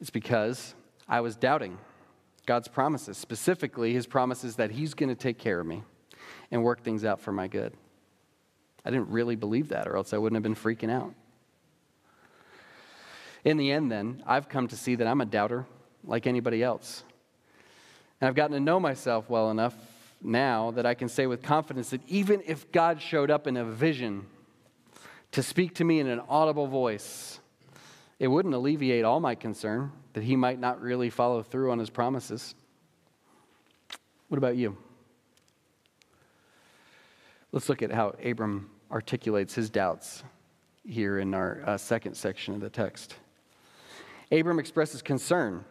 it's 0.00 0.10
because 0.10 0.74
I 1.08 1.20
was 1.20 1.36
doubting. 1.36 1.78
God's 2.46 2.68
promises, 2.68 3.18
specifically 3.18 3.92
his 3.92 4.06
promises 4.06 4.56
that 4.56 4.70
he's 4.70 4.94
going 4.94 5.10
to 5.10 5.14
take 5.14 5.38
care 5.38 5.60
of 5.60 5.66
me 5.66 5.82
and 6.50 6.62
work 6.62 6.82
things 6.82 7.04
out 7.04 7.20
for 7.20 7.32
my 7.32 7.46
good. 7.46 7.74
I 8.84 8.90
didn't 8.90 9.10
really 9.10 9.36
believe 9.36 9.68
that, 9.68 9.86
or 9.86 9.96
else 9.96 10.14
I 10.14 10.18
wouldn't 10.18 10.36
have 10.36 10.42
been 10.42 10.54
freaking 10.54 10.90
out. 10.90 11.12
In 13.44 13.56
the 13.56 13.70
end, 13.70 13.92
then, 13.92 14.22
I've 14.26 14.48
come 14.48 14.68
to 14.68 14.76
see 14.76 14.94
that 14.94 15.06
I'm 15.06 15.20
a 15.20 15.26
doubter 15.26 15.66
like 16.04 16.26
anybody 16.26 16.62
else. 16.62 17.02
And 18.20 18.28
I've 18.28 18.34
gotten 18.34 18.54
to 18.54 18.60
know 18.60 18.80
myself 18.80 19.28
well 19.28 19.50
enough 19.50 19.74
now 20.22 20.70
that 20.72 20.86
I 20.86 20.94
can 20.94 21.08
say 21.08 21.26
with 21.26 21.42
confidence 21.42 21.90
that 21.90 22.00
even 22.08 22.42
if 22.46 22.72
God 22.72 23.00
showed 23.00 23.30
up 23.30 23.46
in 23.46 23.56
a 23.56 23.64
vision 23.64 24.26
to 25.32 25.42
speak 25.42 25.74
to 25.76 25.84
me 25.84 26.00
in 26.00 26.08
an 26.08 26.20
audible 26.28 26.66
voice, 26.66 27.40
it 28.18 28.26
wouldn't 28.26 28.54
alleviate 28.54 29.04
all 29.04 29.20
my 29.20 29.34
concern 29.34 29.92
that 30.12 30.24
he 30.24 30.36
might 30.36 30.58
not 30.58 30.80
really 30.80 31.10
follow 31.10 31.42
through 31.42 31.70
on 31.70 31.78
his 31.78 31.90
promises. 31.90 32.54
What 34.28 34.38
about 34.38 34.56
you? 34.56 34.76
Let's 37.52 37.68
look 37.68 37.82
at 37.82 37.92
how 37.92 38.14
Abram 38.22 38.70
articulates 38.90 39.54
his 39.54 39.70
doubts 39.70 40.22
here 40.84 41.18
in 41.18 41.34
our 41.34 41.62
uh, 41.64 41.76
second 41.78 42.14
section 42.14 42.54
of 42.54 42.60
the 42.60 42.70
text. 42.70 43.14
Abram 44.32 44.58
expresses 44.58 45.00
concern 45.00 45.64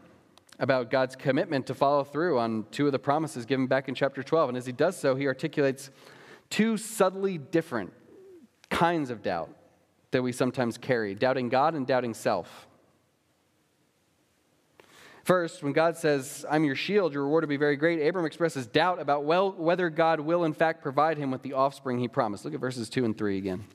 about 0.60 0.90
God's 0.90 1.16
commitment 1.16 1.68
to 1.68 1.76
follow 1.76 2.04
through 2.04 2.40
on 2.40 2.66
two 2.72 2.88
of 2.88 2.92
the 2.92 3.00
promises 3.00 3.46
given 3.46 3.68
back 3.68 3.88
in 3.88 3.94
chapter 3.94 4.24
12. 4.24 4.50
And 4.50 4.58
as 4.58 4.66
he 4.66 4.72
does 4.72 4.98
so, 4.98 5.16
he 5.16 5.28
articulates 5.28 5.92
two 6.50 6.78
subtly 6.78 7.38
different 7.38 7.94
kinds 8.70 9.10
of 9.10 9.22
doubt 9.22 9.50
that 10.12 10.22
we 10.22 10.32
sometimes 10.32 10.78
carry 10.78 11.16
doubting 11.16 11.50
God 11.50 11.76
and 11.76 11.86
doubting 11.86 12.14
self. 12.14 12.68
First, 15.24 15.62
when 15.62 15.74
God 15.74 15.98
says, 15.98 16.46
I'm 16.50 16.64
your 16.64 16.76
shield, 16.76 17.14
your 17.14 17.24
reward 17.24 17.44
will 17.44 17.50
be 17.50 17.58
very 17.58 17.76
great, 17.76 18.02
Abram 18.08 18.26
expresses 18.26 18.66
doubt 18.66 19.02
about 19.02 19.26
well, 19.26 19.52
whether 19.52 19.90
God 19.90 20.22
will 20.22 20.46
in 20.46 20.54
fact 20.54 20.82
provide 20.82 21.18
him 21.18 21.32
with 21.32 21.42
the 21.42 21.52
offspring 21.52 22.00
he 22.00 22.08
promised. 22.08 22.46
Look 22.46 22.54
at 22.54 22.62
verses 22.62 22.90
2 22.90 23.04
and 23.04 23.18
3 23.18 23.38
again. 23.38 23.66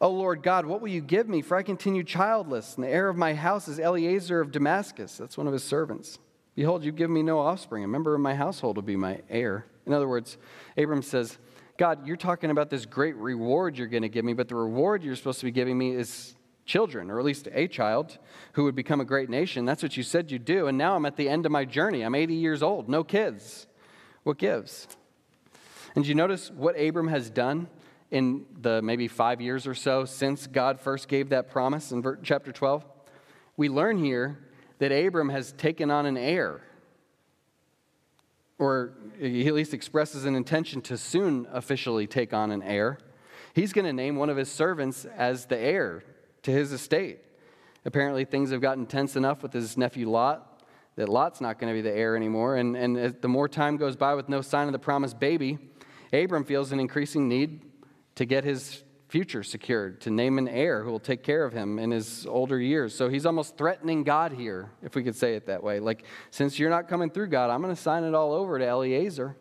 O 0.00 0.10
Lord 0.10 0.42
God, 0.42 0.64
what 0.64 0.80
will 0.80 0.88
you 0.88 1.02
give 1.02 1.28
me? 1.28 1.42
For 1.42 1.58
I 1.58 1.62
continue 1.62 2.02
childless, 2.02 2.74
and 2.74 2.84
the 2.84 2.88
heir 2.88 3.08
of 3.08 3.16
my 3.16 3.34
house 3.34 3.68
is 3.68 3.78
Eliezer 3.78 4.40
of 4.40 4.50
Damascus. 4.50 5.18
That's 5.18 5.36
one 5.36 5.46
of 5.46 5.52
his 5.52 5.62
servants. 5.62 6.18
Behold, 6.54 6.82
you 6.82 6.90
give 6.90 7.10
me 7.10 7.22
no 7.22 7.38
offspring. 7.38 7.84
A 7.84 7.88
member 7.88 8.14
of 8.14 8.20
my 8.20 8.34
household 8.34 8.76
will 8.76 8.82
be 8.82 8.96
my 8.96 9.20
heir. 9.28 9.66
In 9.86 9.92
other 9.92 10.08
words, 10.08 10.38
Abram 10.76 11.02
says, 11.02 11.38
God, 11.78 12.06
you're 12.06 12.16
talking 12.16 12.50
about 12.50 12.70
this 12.70 12.84
great 12.84 13.16
reward 13.16 13.78
you're 13.78 13.86
going 13.86 14.02
to 14.02 14.08
give 14.08 14.24
me, 14.24 14.34
but 14.34 14.48
the 14.48 14.54
reward 14.54 15.02
you're 15.02 15.16
supposed 15.16 15.40
to 15.40 15.46
be 15.46 15.50
giving 15.50 15.78
me 15.78 15.94
is 15.94 16.34
children, 16.64 17.10
or 17.10 17.18
at 17.18 17.24
least 17.24 17.48
a 17.52 17.66
child 17.66 18.18
who 18.52 18.64
would 18.64 18.74
become 18.74 19.00
a 19.00 19.04
great 19.04 19.30
nation. 19.30 19.64
That's 19.64 19.82
what 19.82 19.96
you 19.96 20.02
said 20.02 20.30
you'd 20.30 20.44
do. 20.44 20.66
And 20.66 20.76
now 20.76 20.94
I'm 20.94 21.06
at 21.06 21.16
the 21.16 21.28
end 21.28 21.46
of 21.46 21.52
my 21.52 21.64
journey. 21.64 22.02
I'm 22.02 22.14
80 22.14 22.34
years 22.34 22.62
old, 22.62 22.88
no 22.88 23.02
kids. 23.02 23.66
What 24.22 24.38
gives? 24.38 24.86
And 25.96 26.06
you 26.06 26.14
notice 26.14 26.50
what 26.50 26.78
Abram 26.80 27.08
has 27.08 27.30
done 27.30 27.68
in 28.10 28.44
the 28.60 28.82
maybe 28.82 29.08
five 29.08 29.40
years 29.40 29.66
or 29.66 29.74
so 29.74 30.04
since 30.04 30.46
God 30.46 30.78
first 30.78 31.08
gave 31.08 31.30
that 31.30 31.50
promise 31.50 31.90
in 31.90 32.04
chapter 32.22 32.52
12? 32.52 32.84
We 33.56 33.68
learn 33.68 33.98
here 33.98 34.38
that 34.78 34.92
Abram 34.92 35.30
has 35.30 35.52
taken 35.52 35.90
on 35.90 36.06
an 36.06 36.16
heir 36.16 36.60
or 38.62 38.92
he 39.18 39.48
at 39.48 39.54
least 39.54 39.74
expresses 39.74 40.24
an 40.24 40.36
intention 40.36 40.80
to 40.82 40.96
soon 40.96 41.48
officially 41.50 42.06
take 42.06 42.32
on 42.32 42.52
an 42.52 42.62
heir. 42.62 42.96
He's 43.54 43.72
going 43.72 43.86
to 43.86 43.92
name 43.92 44.14
one 44.14 44.30
of 44.30 44.36
his 44.36 44.48
servants 44.48 45.04
as 45.04 45.46
the 45.46 45.58
heir 45.58 46.04
to 46.44 46.52
his 46.52 46.70
estate. 46.70 47.18
Apparently, 47.84 48.24
things 48.24 48.52
have 48.52 48.60
gotten 48.60 48.86
tense 48.86 49.16
enough 49.16 49.42
with 49.42 49.52
his 49.52 49.76
nephew 49.76 50.08
Lot 50.08 50.62
that 50.94 51.08
Lot's 51.08 51.40
not 51.40 51.58
going 51.58 51.74
to 51.74 51.76
be 51.76 51.82
the 51.82 51.92
heir 51.92 52.14
anymore. 52.14 52.54
And, 52.54 52.76
and 52.76 53.20
the 53.20 53.28
more 53.28 53.48
time 53.48 53.78
goes 53.78 53.96
by 53.96 54.14
with 54.14 54.28
no 54.28 54.40
sign 54.40 54.68
of 54.68 54.72
the 54.72 54.78
promised 54.78 55.18
baby, 55.18 55.58
Abram 56.12 56.44
feels 56.44 56.70
an 56.70 56.78
increasing 56.78 57.28
need 57.28 57.62
to 58.14 58.24
get 58.24 58.44
his 58.44 58.84
future 59.12 59.42
secured, 59.42 60.00
to 60.00 60.10
name 60.10 60.38
an 60.38 60.48
heir 60.48 60.82
who 60.82 60.90
will 60.90 60.98
take 60.98 61.22
care 61.22 61.44
of 61.44 61.52
him 61.52 61.78
in 61.78 61.90
his 61.90 62.24
older 62.24 62.58
years. 62.58 62.94
So 62.94 63.10
he's 63.10 63.26
almost 63.26 63.58
threatening 63.58 64.04
God 64.04 64.32
here, 64.32 64.70
if 64.82 64.94
we 64.94 65.02
could 65.02 65.14
say 65.14 65.34
it 65.34 65.44
that 65.48 65.62
way. 65.62 65.80
Like, 65.80 66.04
since 66.30 66.58
you're 66.58 66.70
not 66.70 66.88
coming 66.88 67.10
through, 67.10 67.26
God, 67.26 67.50
I'm 67.50 67.60
going 67.60 67.76
to 67.76 67.80
sign 67.80 68.04
it 68.04 68.14
all 68.14 68.32
over 68.32 68.58
to 68.58 68.66
Eliezer. 68.66 69.36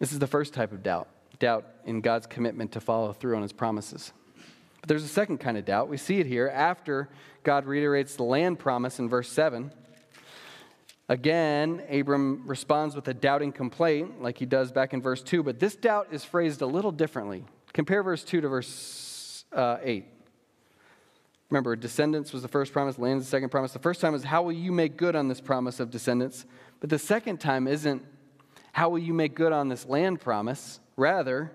This 0.00 0.12
is 0.12 0.18
the 0.18 0.26
first 0.26 0.52
type 0.52 0.72
of 0.72 0.82
doubt 0.82 1.08
doubt 1.38 1.66
in 1.84 2.00
God's 2.00 2.26
commitment 2.26 2.70
to 2.72 2.80
follow 2.80 3.12
through 3.12 3.34
on 3.34 3.42
his 3.42 3.52
promises. 3.52 4.12
But 4.80 4.88
there's 4.88 5.02
a 5.02 5.08
second 5.08 5.38
kind 5.38 5.56
of 5.56 5.64
doubt. 5.64 5.88
We 5.88 5.96
see 5.96 6.20
it 6.20 6.26
here 6.26 6.48
after 6.48 7.08
God 7.42 7.66
reiterates 7.66 8.14
the 8.14 8.22
land 8.22 8.60
promise 8.60 9.00
in 9.00 9.08
verse 9.08 9.28
7. 9.28 9.72
Again, 11.12 11.82
Abram 11.90 12.42
responds 12.46 12.96
with 12.96 13.06
a 13.06 13.12
doubting 13.12 13.52
complaint, 13.52 14.22
like 14.22 14.38
he 14.38 14.46
does 14.46 14.72
back 14.72 14.94
in 14.94 15.02
verse 15.02 15.22
2, 15.22 15.42
but 15.42 15.60
this 15.60 15.76
doubt 15.76 16.08
is 16.10 16.24
phrased 16.24 16.62
a 16.62 16.66
little 16.66 16.90
differently. 16.90 17.44
Compare 17.74 18.02
verse 18.02 18.24
2 18.24 18.40
to 18.40 18.48
verse 18.48 19.44
uh, 19.52 19.76
8. 19.82 20.06
Remember, 21.50 21.76
descendants 21.76 22.32
was 22.32 22.40
the 22.40 22.48
first 22.48 22.72
promise, 22.72 22.98
land 22.98 23.20
is 23.20 23.26
the 23.26 23.30
second 23.30 23.50
promise. 23.50 23.74
The 23.74 23.78
first 23.78 24.00
time 24.00 24.14
is, 24.14 24.24
How 24.24 24.40
will 24.42 24.52
you 24.52 24.72
make 24.72 24.96
good 24.96 25.14
on 25.14 25.28
this 25.28 25.38
promise 25.38 25.80
of 25.80 25.90
descendants? 25.90 26.46
But 26.80 26.88
the 26.88 26.98
second 26.98 27.40
time 27.40 27.68
isn't, 27.68 28.02
How 28.72 28.88
will 28.88 29.00
you 29.00 29.12
make 29.12 29.34
good 29.34 29.52
on 29.52 29.68
this 29.68 29.84
land 29.84 30.18
promise? 30.18 30.80
Rather, 30.96 31.52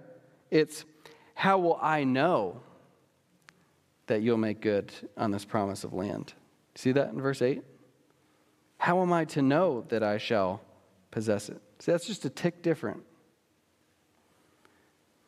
it's, 0.52 0.86
How 1.34 1.58
will 1.58 1.80
I 1.82 2.04
know 2.04 2.62
that 4.06 4.22
you'll 4.22 4.38
make 4.38 4.62
good 4.62 4.92
on 5.18 5.32
this 5.32 5.46
promise 5.46 5.84
of 5.84 5.94
land? 5.94 6.36
See 6.76 6.92
that 6.92 7.12
in 7.12 7.20
verse 7.20 7.42
8? 7.42 7.64
How 8.78 9.02
am 9.02 9.12
I 9.12 9.26
to 9.26 9.42
know 9.42 9.86
that 9.90 10.04
I 10.04 10.18
shall 10.18 10.62
possess 11.12 11.50
it? 11.50 11.62
See, 11.80 11.92
that's 11.92 12.06
just 12.06 12.26
a 12.26 12.30
tick 12.30 12.62
different. 12.62 13.04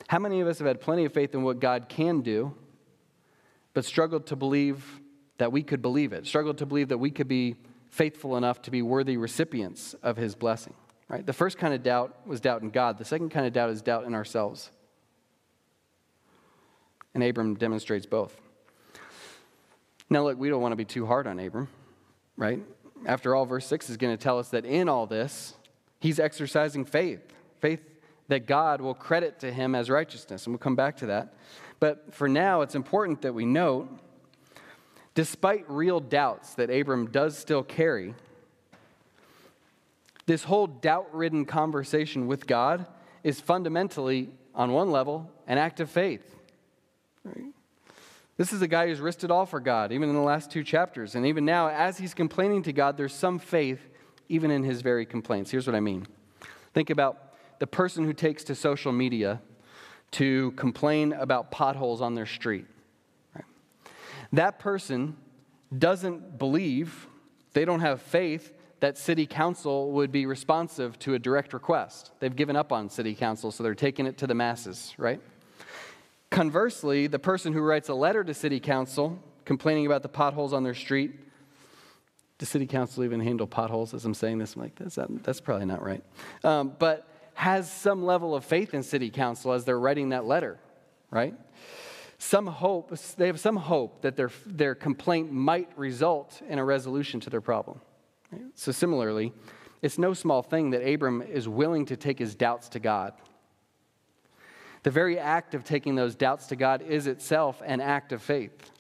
How 0.07 0.19
many 0.19 0.41
of 0.41 0.47
us 0.47 0.57
have 0.59 0.67
had 0.67 0.81
plenty 0.81 1.05
of 1.05 1.13
faith 1.13 1.35
in 1.35 1.43
what 1.43 1.59
God 1.59 1.87
can 1.87 2.21
do, 2.21 2.55
but 3.73 3.85
struggled 3.85 4.25
to 4.27 4.35
believe 4.35 4.99
that 5.37 5.51
we 5.51 5.61
could 5.61 5.81
believe 5.81 6.13
it, 6.13 6.25
struggled 6.25 6.57
to 6.57 6.65
believe 6.65 6.89
that 6.89 6.97
we 6.97 7.11
could 7.11 7.27
be 7.27 7.55
faithful 7.89 8.35
enough 8.35 8.61
to 8.63 8.71
be 8.71 8.81
worthy 8.81 9.17
recipients 9.17 9.93
of 10.01 10.17
his 10.17 10.35
blessing? 10.35 10.73
Right? 11.07 11.25
The 11.25 11.33
first 11.33 11.57
kind 11.57 11.73
of 11.73 11.81
doubt 11.81 12.27
was 12.27 12.39
doubt 12.39 12.61
in 12.61 12.69
God. 12.69 12.97
The 12.97 13.05
second 13.05 13.29
kind 13.29 13.45
of 13.45 13.53
doubt 13.53 13.71
is 13.71 13.81
doubt 13.81 14.05
in 14.05 14.13
ourselves. 14.13 14.69
And 17.13 17.23
Abram 17.23 17.55
demonstrates 17.55 18.05
both. 18.05 18.39
Now, 20.09 20.23
look, 20.23 20.39
we 20.39 20.49
don't 20.49 20.61
want 20.61 20.71
to 20.71 20.75
be 20.75 20.85
too 20.85 21.05
hard 21.05 21.27
on 21.27 21.39
Abram, 21.39 21.67
right? 22.35 22.61
After 23.05 23.35
all, 23.35 23.45
verse 23.45 23.65
6 23.67 23.89
is 23.89 23.97
going 23.97 24.15
to 24.15 24.21
tell 24.21 24.39
us 24.39 24.49
that 24.49 24.65
in 24.65 24.89
all 24.89 25.07
this, 25.07 25.55
he's 25.99 26.19
exercising 26.19 26.85
faith 26.85 27.21
faith 27.59 27.83
that 28.27 28.45
God 28.45 28.81
will 28.81 28.93
credit 28.93 29.39
to 29.39 29.51
him 29.51 29.75
as 29.75 29.89
righteousness. 29.89 30.45
And 30.45 30.53
we'll 30.53 30.59
come 30.59 30.75
back 30.75 30.97
to 30.97 31.07
that. 31.07 31.33
But 31.79 32.13
for 32.13 32.27
now, 32.27 32.61
it's 32.61 32.75
important 32.75 33.21
that 33.21 33.33
we 33.33 33.45
note, 33.45 33.89
despite 35.15 35.69
real 35.69 35.99
doubts 35.99 36.53
that 36.55 36.69
Abram 36.69 37.07
does 37.07 37.37
still 37.37 37.63
carry, 37.63 38.13
this 40.25 40.43
whole 40.43 40.67
doubt 40.67 41.13
ridden 41.13 41.45
conversation 41.45 42.27
with 42.27 42.45
God 42.45 42.85
is 43.23 43.41
fundamentally, 43.41 44.29
on 44.53 44.71
one 44.71 44.91
level, 44.91 45.31
an 45.47 45.57
act 45.57 45.79
of 45.79 45.89
faith. 45.89 46.35
Right? 47.23 47.45
This 48.39 48.53
is 48.53 48.61
a 48.61 48.69
guy 48.69 48.87
who's 48.87 49.01
risked 49.01 49.25
it 49.25 49.31
all 49.31 49.45
for 49.45 49.59
God, 49.59 49.91
even 49.91 50.07
in 50.07 50.15
the 50.15 50.21
last 50.21 50.49
two 50.49 50.63
chapters. 50.63 51.15
And 51.15 51.25
even 51.25 51.43
now, 51.43 51.67
as 51.67 51.97
he's 51.97 52.13
complaining 52.13 52.63
to 52.63 52.71
God, 52.71 52.95
there's 52.95 53.13
some 53.13 53.37
faith 53.37 53.89
even 54.29 54.49
in 54.49 54.63
his 54.63 54.81
very 54.81 55.05
complaints. 55.05 55.51
Here's 55.51 55.67
what 55.67 55.75
I 55.75 55.81
mean 55.81 56.07
think 56.73 56.89
about 56.89 57.33
the 57.59 57.67
person 57.67 58.05
who 58.05 58.13
takes 58.13 58.45
to 58.45 58.55
social 58.55 58.93
media 58.93 59.41
to 60.11 60.51
complain 60.51 61.11
about 61.11 61.51
potholes 61.51 61.99
on 61.99 62.15
their 62.15 62.25
street. 62.25 62.65
That 64.31 64.57
person 64.57 65.17
doesn't 65.77 66.37
believe, 66.37 67.07
they 67.51 67.65
don't 67.65 67.81
have 67.81 68.01
faith 68.01 68.53
that 68.79 68.97
city 68.97 69.25
council 69.25 69.91
would 69.91 70.13
be 70.13 70.25
responsive 70.25 70.97
to 70.99 71.13
a 71.13 71.19
direct 71.19 71.51
request. 71.51 72.11
They've 72.21 72.33
given 72.33 72.55
up 72.55 72.71
on 72.71 72.89
city 72.89 73.15
council, 73.15 73.51
so 73.51 73.63
they're 73.63 73.75
taking 73.75 74.05
it 74.05 74.17
to 74.19 74.27
the 74.27 74.33
masses, 74.33 74.93
right? 74.97 75.19
Conversely, 76.29 77.07
the 77.07 77.19
person 77.19 77.53
who 77.53 77.61
writes 77.61 77.89
a 77.89 77.93
letter 77.93 78.23
to 78.23 78.33
city 78.33 78.59
council 78.59 79.19
complaining 79.45 79.85
about 79.85 80.03
the 80.03 80.09
potholes 80.09 80.53
on 80.53 80.63
their 80.63 80.75
street, 80.75 81.19
does 82.37 82.49
city 82.49 82.67
council 82.67 83.03
even 83.03 83.19
handle 83.19 83.47
potholes 83.47 83.93
as 83.93 84.05
I'm 84.05 84.13
saying 84.13 84.37
this? 84.37 84.55
I'm 84.55 84.61
like, 84.61 84.75
that's, 84.75 84.97
that's 85.23 85.41
probably 85.41 85.65
not 85.65 85.83
right. 85.83 86.03
Um, 86.43 86.73
but 86.77 87.07
has 87.33 87.71
some 87.71 88.03
level 88.03 88.35
of 88.35 88.45
faith 88.45 88.73
in 88.73 88.83
city 88.83 89.09
council 89.09 89.53
as 89.53 89.65
they're 89.65 89.79
writing 89.79 90.09
that 90.09 90.25
letter, 90.25 90.59
right? 91.09 91.33
Some 92.17 92.47
hope, 92.47 92.95
they 93.17 93.27
have 93.27 93.39
some 93.39 93.55
hope 93.55 94.01
that 94.01 94.17
their, 94.17 94.29
their 94.45 94.75
complaint 94.75 95.31
might 95.31 95.69
result 95.77 96.41
in 96.47 96.59
a 96.59 96.65
resolution 96.65 97.19
to 97.21 97.29
their 97.29 97.41
problem. 97.41 97.79
Right? 98.31 98.41
So, 98.55 98.73
similarly, 98.73 99.31
it's 99.81 99.97
no 99.97 100.13
small 100.13 100.41
thing 100.41 100.71
that 100.71 100.81
Abram 100.85 101.21
is 101.21 101.47
willing 101.47 101.85
to 101.85 101.95
take 101.95 102.19
his 102.19 102.35
doubts 102.35 102.67
to 102.69 102.79
God. 102.79 103.13
The 104.83 104.91
very 104.91 105.19
act 105.19 105.53
of 105.55 105.63
taking 105.63 105.95
those 105.95 106.15
doubts 106.15 106.47
to 106.47 106.55
God 106.55 106.81
is 106.81 107.07
itself 107.07 107.61
an 107.65 107.81
act 107.81 108.11
of 108.11 108.21
faith. 108.21 108.71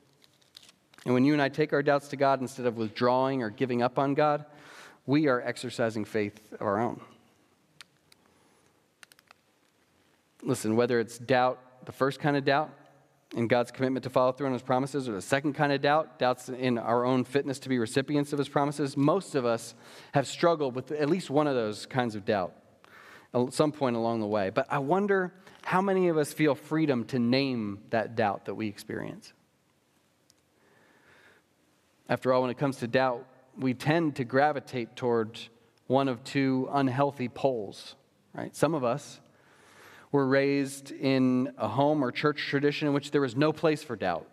And 1.05 1.13
when 1.13 1.25
you 1.25 1.33
and 1.33 1.41
I 1.41 1.49
take 1.49 1.73
our 1.73 1.83
doubts 1.83 2.09
to 2.09 2.15
God 2.15 2.41
instead 2.41 2.65
of 2.65 2.77
withdrawing 2.77 3.41
or 3.41 3.49
giving 3.49 3.81
up 3.81 3.99
on 3.99 4.13
God, 4.13 4.45
we 5.05 5.27
are 5.27 5.41
exercising 5.41 6.05
faith 6.05 6.39
of 6.53 6.61
our 6.61 6.79
own. 6.79 7.01
Listen, 10.41 10.75
whether 10.75 10.99
it's 10.99 11.17
doubt, 11.17 11.59
the 11.85 11.91
first 11.91 12.19
kind 12.19 12.37
of 12.37 12.45
doubt 12.45 12.69
in 13.35 13.47
God's 13.47 13.71
commitment 13.71 14.03
to 14.03 14.09
follow 14.09 14.31
through 14.31 14.47
on 14.47 14.53
his 14.53 14.61
promises, 14.61 15.07
or 15.07 15.13
the 15.13 15.21
second 15.21 15.53
kind 15.53 15.71
of 15.71 15.81
doubt, 15.81 16.17
doubts 16.17 16.49
in 16.49 16.77
our 16.77 17.05
own 17.05 17.23
fitness 17.23 17.59
to 17.59 17.69
be 17.69 17.77
recipients 17.77 18.33
of 18.33 18.39
his 18.39 18.49
promises, 18.49 18.95
most 18.95 19.35
of 19.35 19.45
us 19.45 19.75
have 20.13 20.27
struggled 20.27 20.75
with 20.75 20.91
at 20.91 21.09
least 21.09 21.29
one 21.29 21.45
of 21.45 21.55
those 21.55 21.85
kinds 21.85 22.15
of 22.15 22.25
doubt 22.25 22.53
at 23.33 23.53
some 23.53 23.71
point 23.71 23.95
along 23.95 24.19
the 24.21 24.27
way. 24.27 24.49
But 24.49 24.67
I 24.69 24.79
wonder 24.79 25.33
how 25.63 25.81
many 25.81 26.07
of 26.07 26.17
us 26.17 26.33
feel 26.33 26.55
freedom 26.55 27.05
to 27.05 27.19
name 27.19 27.79
that 27.91 28.15
doubt 28.15 28.45
that 28.45 28.55
we 28.55 28.67
experience? 28.67 29.33
After 32.07 32.33
all, 32.33 32.41
when 32.41 32.49
it 32.49 32.57
comes 32.57 32.77
to 32.77 32.87
doubt, 32.87 33.25
we 33.57 33.73
tend 33.73 34.15
to 34.15 34.23
gravitate 34.23 34.95
toward 34.95 35.39
one 35.87 36.07
of 36.07 36.23
two 36.23 36.67
unhealthy 36.71 37.29
poles, 37.29 37.95
right? 38.33 38.55
Some 38.55 38.73
of 38.73 38.83
us 38.83 39.19
were 40.11 40.25
raised 40.25 40.91
in 40.91 41.53
a 41.57 41.67
home 41.67 42.03
or 42.03 42.11
church 42.11 42.47
tradition 42.47 42.87
in 42.87 42.93
which 42.93 43.11
there 43.11 43.21
was 43.21 43.35
no 43.35 43.53
place 43.53 43.83
for 43.83 43.95
doubt. 43.95 44.27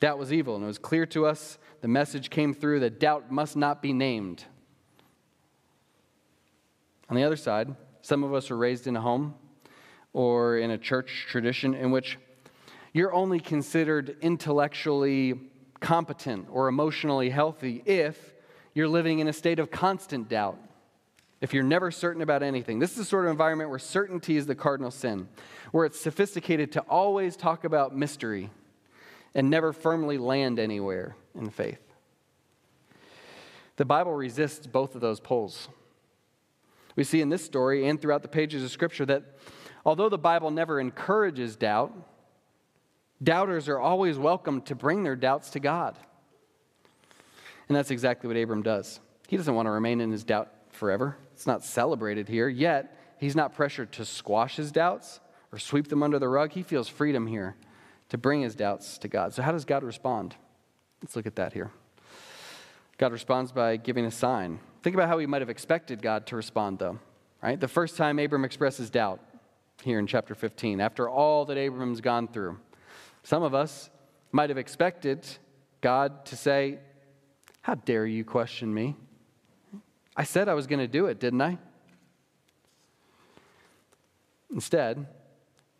Doubt 0.00 0.18
was 0.18 0.32
evil, 0.32 0.56
and 0.56 0.64
it 0.64 0.66
was 0.66 0.78
clear 0.78 1.06
to 1.06 1.26
us, 1.26 1.58
the 1.80 1.88
message 1.88 2.30
came 2.30 2.54
through 2.54 2.80
that 2.80 2.98
doubt 2.98 3.30
must 3.30 3.56
not 3.56 3.82
be 3.82 3.92
named. 3.92 4.44
On 7.08 7.16
the 7.16 7.22
other 7.22 7.36
side, 7.36 7.74
some 8.02 8.24
of 8.24 8.34
us 8.34 8.50
are 8.50 8.56
raised 8.56 8.86
in 8.86 8.96
a 8.96 9.00
home 9.00 9.34
or 10.12 10.58
in 10.58 10.70
a 10.70 10.78
church 10.78 11.26
tradition 11.28 11.74
in 11.74 11.90
which 11.90 12.18
you're 12.92 13.12
only 13.12 13.38
considered 13.40 14.16
intellectually 14.20 15.38
competent 15.80 16.46
or 16.50 16.68
emotionally 16.68 17.30
healthy 17.30 17.82
if 17.86 18.34
you're 18.74 18.88
living 18.88 19.18
in 19.18 19.28
a 19.28 19.32
state 19.32 19.58
of 19.58 19.70
constant 19.70 20.28
doubt 20.28 20.58
if 21.40 21.54
you're 21.54 21.62
never 21.62 21.90
certain 21.90 22.22
about 22.22 22.42
anything. 22.42 22.78
This 22.78 22.90
is 22.90 22.96
the 22.96 23.04
sort 23.04 23.24
of 23.24 23.30
environment 23.30 23.70
where 23.70 23.78
certainty 23.78 24.36
is 24.36 24.46
the 24.46 24.54
cardinal 24.54 24.90
sin, 24.90 25.28
where 25.72 25.86
it's 25.86 25.98
sophisticated 25.98 26.72
to 26.72 26.80
always 26.80 27.36
talk 27.36 27.64
about 27.64 27.96
mystery 27.96 28.50
and 29.34 29.48
never 29.48 29.72
firmly 29.72 30.18
land 30.18 30.58
anywhere 30.58 31.16
in 31.34 31.48
faith. 31.48 31.80
The 33.76 33.84
Bible 33.86 34.12
resists 34.12 34.66
both 34.66 34.94
of 34.94 35.00
those 35.00 35.20
poles. 35.20 35.68
We 37.00 37.04
see 37.04 37.22
in 37.22 37.30
this 37.30 37.42
story 37.42 37.88
and 37.88 37.98
throughout 37.98 38.20
the 38.20 38.28
pages 38.28 38.62
of 38.62 38.70
Scripture 38.70 39.06
that 39.06 39.22
although 39.86 40.10
the 40.10 40.18
Bible 40.18 40.50
never 40.50 40.78
encourages 40.78 41.56
doubt, 41.56 41.94
doubters 43.22 43.70
are 43.70 43.78
always 43.78 44.18
welcome 44.18 44.60
to 44.60 44.74
bring 44.74 45.02
their 45.02 45.16
doubts 45.16 45.48
to 45.52 45.60
God. 45.60 45.96
And 47.68 47.74
that's 47.74 47.90
exactly 47.90 48.28
what 48.28 48.36
Abram 48.36 48.62
does. 48.62 49.00
He 49.28 49.38
doesn't 49.38 49.54
want 49.54 49.64
to 49.64 49.70
remain 49.70 50.02
in 50.02 50.12
his 50.12 50.24
doubt 50.24 50.52
forever. 50.72 51.16
It's 51.32 51.46
not 51.46 51.64
celebrated 51.64 52.28
here, 52.28 52.50
yet 52.50 52.94
he's 53.16 53.34
not 53.34 53.54
pressured 53.54 53.92
to 53.92 54.04
squash 54.04 54.56
his 54.56 54.70
doubts 54.70 55.20
or 55.52 55.58
sweep 55.58 55.88
them 55.88 56.02
under 56.02 56.18
the 56.18 56.28
rug. 56.28 56.52
He 56.52 56.62
feels 56.62 56.86
freedom 56.86 57.26
here 57.26 57.56
to 58.10 58.18
bring 58.18 58.42
his 58.42 58.54
doubts 58.54 58.98
to 58.98 59.08
God. 59.08 59.32
So, 59.32 59.40
how 59.40 59.52
does 59.52 59.64
God 59.64 59.84
respond? 59.84 60.36
Let's 61.02 61.16
look 61.16 61.24
at 61.24 61.36
that 61.36 61.54
here. 61.54 61.70
God 62.98 63.10
responds 63.10 63.52
by 63.52 63.78
giving 63.78 64.04
a 64.04 64.10
sign. 64.10 64.60
Think 64.82 64.94
about 64.94 65.08
how 65.08 65.18
he 65.18 65.26
might 65.26 65.42
have 65.42 65.50
expected 65.50 66.00
God 66.00 66.26
to 66.28 66.36
respond, 66.36 66.78
though, 66.78 66.98
right? 67.42 67.60
The 67.60 67.68
first 67.68 67.96
time 67.96 68.18
Abram 68.18 68.44
expresses 68.44 68.88
doubt 68.88 69.20
here 69.82 69.98
in 69.98 70.06
chapter 70.06 70.34
15, 70.34 70.80
after 70.80 71.08
all 71.08 71.44
that 71.46 71.58
Abram's 71.58 72.00
gone 72.00 72.28
through, 72.28 72.58
some 73.22 73.42
of 73.42 73.54
us 73.54 73.90
might 74.32 74.48
have 74.48 74.58
expected 74.58 75.26
God 75.80 76.24
to 76.26 76.36
say, 76.36 76.78
How 77.62 77.74
dare 77.74 78.06
you 78.06 78.24
question 78.24 78.72
me? 78.72 78.96
I 80.16 80.24
said 80.24 80.48
I 80.48 80.54
was 80.54 80.66
going 80.66 80.80
to 80.80 80.88
do 80.88 81.06
it, 81.06 81.20
didn't 81.20 81.42
I? 81.42 81.58
Instead, 84.52 85.06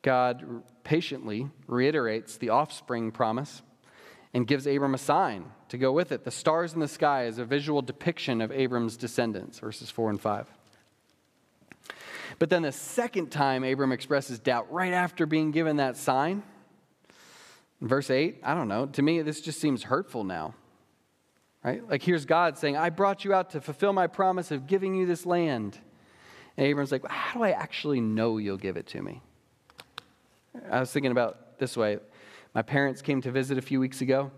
God 0.02 0.62
patiently 0.84 1.48
reiterates 1.66 2.36
the 2.36 2.50
offspring 2.50 3.10
promise 3.10 3.62
and 4.32 4.46
gives 4.46 4.66
Abram 4.66 4.94
a 4.94 4.98
sign 4.98 5.50
to 5.70 5.78
go 5.78 5.92
with 5.92 6.12
it. 6.12 6.24
The 6.24 6.30
stars 6.30 6.74
in 6.74 6.80
the 6.80 6.88
sky 6.88 7.24
is 7.24 7.38
a 7.38 7.44
visual 7.44 7.80
depiction 7.80 8.40
of 8.40 8.52
Abram's 8.52 8.96
descendants, 8.96 9.60
verses 9.60 9.88
4 9.88 10.10
and 10.10 10.20
5. 10.20 10.46
But 12.38 12.50
then 12.50 12.62
the 12.62 12.72
second 12.72 13.30
time 13.30 13.64
Abram 13.64 13.92
expresses 13.92 14.38
doubt, 14.38 14.72
right 14.72 14.92
after 14.92 15.26
being 15.26 15.52
given 15.52 15.76
that 15.76 15.96
sign, 15.96 16.42
verse 17.80 18.10
8, 18.10 18.40
I 18.42 18.54
don't 18.54 18.68
know, 18.68 18.86
to 18.86 19.02
me, 19.02 19.22
this 19.22 19.40
just 19.40 19.60
seems 19.60 19.84
hurtful 19.84 20.24
now. 20.24 20.54
Right? 21.62 21.88
Like 21.88 22.02
here's 22.02 22.24
God 22.24 22.58
saying, 22.58 22.76
I 22.76 22.90
brought 22.90 23.24
you 23.24 23.32
out 23.32 23.50
to 23.50 23.60
fulfill 23.60 23.92
my 23.92 24.06
promise 24.06 24.50
of 24.50 24.66
giving 24.66 24.94
you 24.94 25.06
this 25.06 25.24
land. 25.24 25.78
And 26.56 26.66
Abram's 26.66 26.90
like, 26.90 27.06
How 27.06 27.38
do 27.38 27.44
I 27.44 27.50
actually 27.50 28.00
know 28.00 28.38
you'll 28.38 28.56
give 28.56 28.76
it 28.76 28.86
to 28.88 29.02
me? 29.02 29.20
I 30.70 30.80
was 30.80 30.90
thinking 30.90 31.12
about 31.12 31.58
this 31.58 31.76
way. 31.76 31.98
My 32.54 32.62
parents 32.62 33.02
came 33.02 33.20
to 33.20 33.30
visit 33.30 33.58
a 33.58 33.62
few 33.62 33.78
weeks 33.78 34.00
ago. 34.00 34.32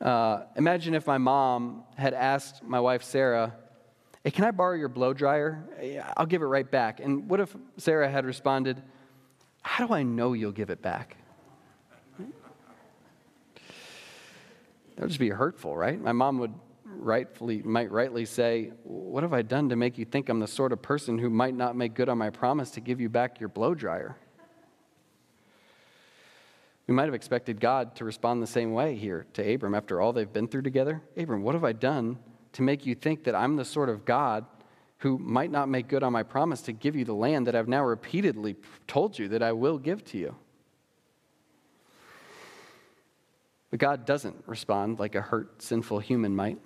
Uh, 0.00 0.44
imagine 0.56 0.94
if 0.94 1.06
my 1.06 1.18
mom 1.18 1.84
had 1.96 2.14
asked 2.14 2.62
my 2.62 2.80
wife, 2.80 3.02
Sarah, 3.02 3.54
Hey, 4.26 4.32
can 4.32 4.44
I 4.44 4.50
borrow 4.50 4.74
your 4.74 4.88
blow 4.88 5.14
dryer? 5.14 5.62
I'll 6.16 6.26
give 6.26 6.42
it 6.42 6.46
right 6.46 6.68
back. 6.68 6.98
And 6.98 7.30
what 7.30 7.38
if 7.38 7.56
Sarah 7.76 8.10
had 8.10 8.26
responded, 8.26 8.82
How 9.62 9.86
do 9.86 9.94
I 9.94 10.02
know 10.02 10.32
you'll 10.32 10.50
give 10.50 10.70
it 10.70 10.82
back? 10.82 11.16
That 12.18 12.26
would 15.02 15.08
just 15.08 15.20
be 15.20 15.28
hurtful, 15.28 15.76
right? 15.76 16.00
My 16.00 16.10
mom 16.10 16.38
would 16.38 16.52
rightfully, 16.84 17.62
might 17.62 17.92
rightly 17.92 18.24
say, 18.24 18.72
What 18.82 19.22
have 19.22 19.32
I 19.32 19.42
done 19.42 19.68
to 19.68 19.76
make 19.76 19.96
you 19.96 20.04
think 20.04 20.28
I'm 20.28 20.40
the 20.40 20.48
sort 20.48 20.72
of 20.72 20.82
person 20.82 21.18
who 21.18 21.30
might 21.30 21.54
not 21.54 21.76
make 21.76 21.94
good 21.94 22.08
on 22.08 22.18
my 22.18 22.30
promise 22.30 22.72
to 22.72 22.80
give 22.80 23.00
you 23.00 23.08
back 23.08 23.38
your 23.38 23.48
blow 23.48 23.74
dryer? 23.74 24.16
We 26.86 26.94
might 26.94 27.06
have 27.06 27.14
expected 27.14 27.60
God 27.60 27.96
to 27.96 28.04
respond 28.04 28.42
the 28.42 28.46
same 28.46 28.72
way 28.72 28.94
here 28.94 29.26
to 29.32 29.54
Abram 29.54 29.74
after 29.74 30.00
all 30.00 30.12
they've 30.12 30.32
been 30.32 30.46
through 30.46 30.62
together. 30.62 31.02
Abram, 31.16 31.42
what 31.42 31.54
have 31.54 31.64
I 31.64 31.72
done 31.72 32.18
to 32.52 32.62
make 32.62 32.86
you 32.86 32.94
think 32.94 33.24
that 33.24 33.34
I'm 33.34 33.56
the 33.56 33.64
sort 33.64 33.88
of 33.88 34.04
God 34.04 34.46
who 34.98 35.18
might 35.18 35.50
not 35.50 35.68
make 35.68 35.88
good 35.88 36.02
on 36.02 36.12
my 36.12 36.22
promise 36.22 36.62
to 36.62 36.72
give 36.72 36.96
you 36.96 37.04
the 37.04 37.12
land 37.12 37.46
that 37.48 37.56
I've 37.56 37.68
now 37.68 37.84
repeatedly 37.84 38.56
told 38.86 39.18
you 39.18 39.28
that 39.28 39.42
I 39.42 39.52
will 39.52 39.78
give 39.78 40.04
to 40.06 40.18
you? 40.18 40.36
But 43.70 43.80
God 43.80 44.06
doesn't 44.06 44.44
respond 44.46 45.00
like 45.00 45.16
a 45.16 45.20
hurt, 45.20 45.60
sinful 45.60 45.98
human 45.98 46.34
might. 46.34 46.58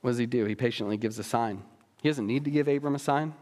What 0.00 0.10
does 0.10 0.18
he 0.18 0.26
do? 0.26 0.44
He 0.44 0.54
patiently 0.54 0.96
gives 0.96 1.18
a 1.18 1.24
sign. 1.24 1.62
He 2.00 2.08
doesn't 2.08 2.26
need 2.26 2.44
to 2.44 2.50
give 2.50 2.68
Abram 2.68 2.94
a 2.94 2.98
sign. 2.98 3.34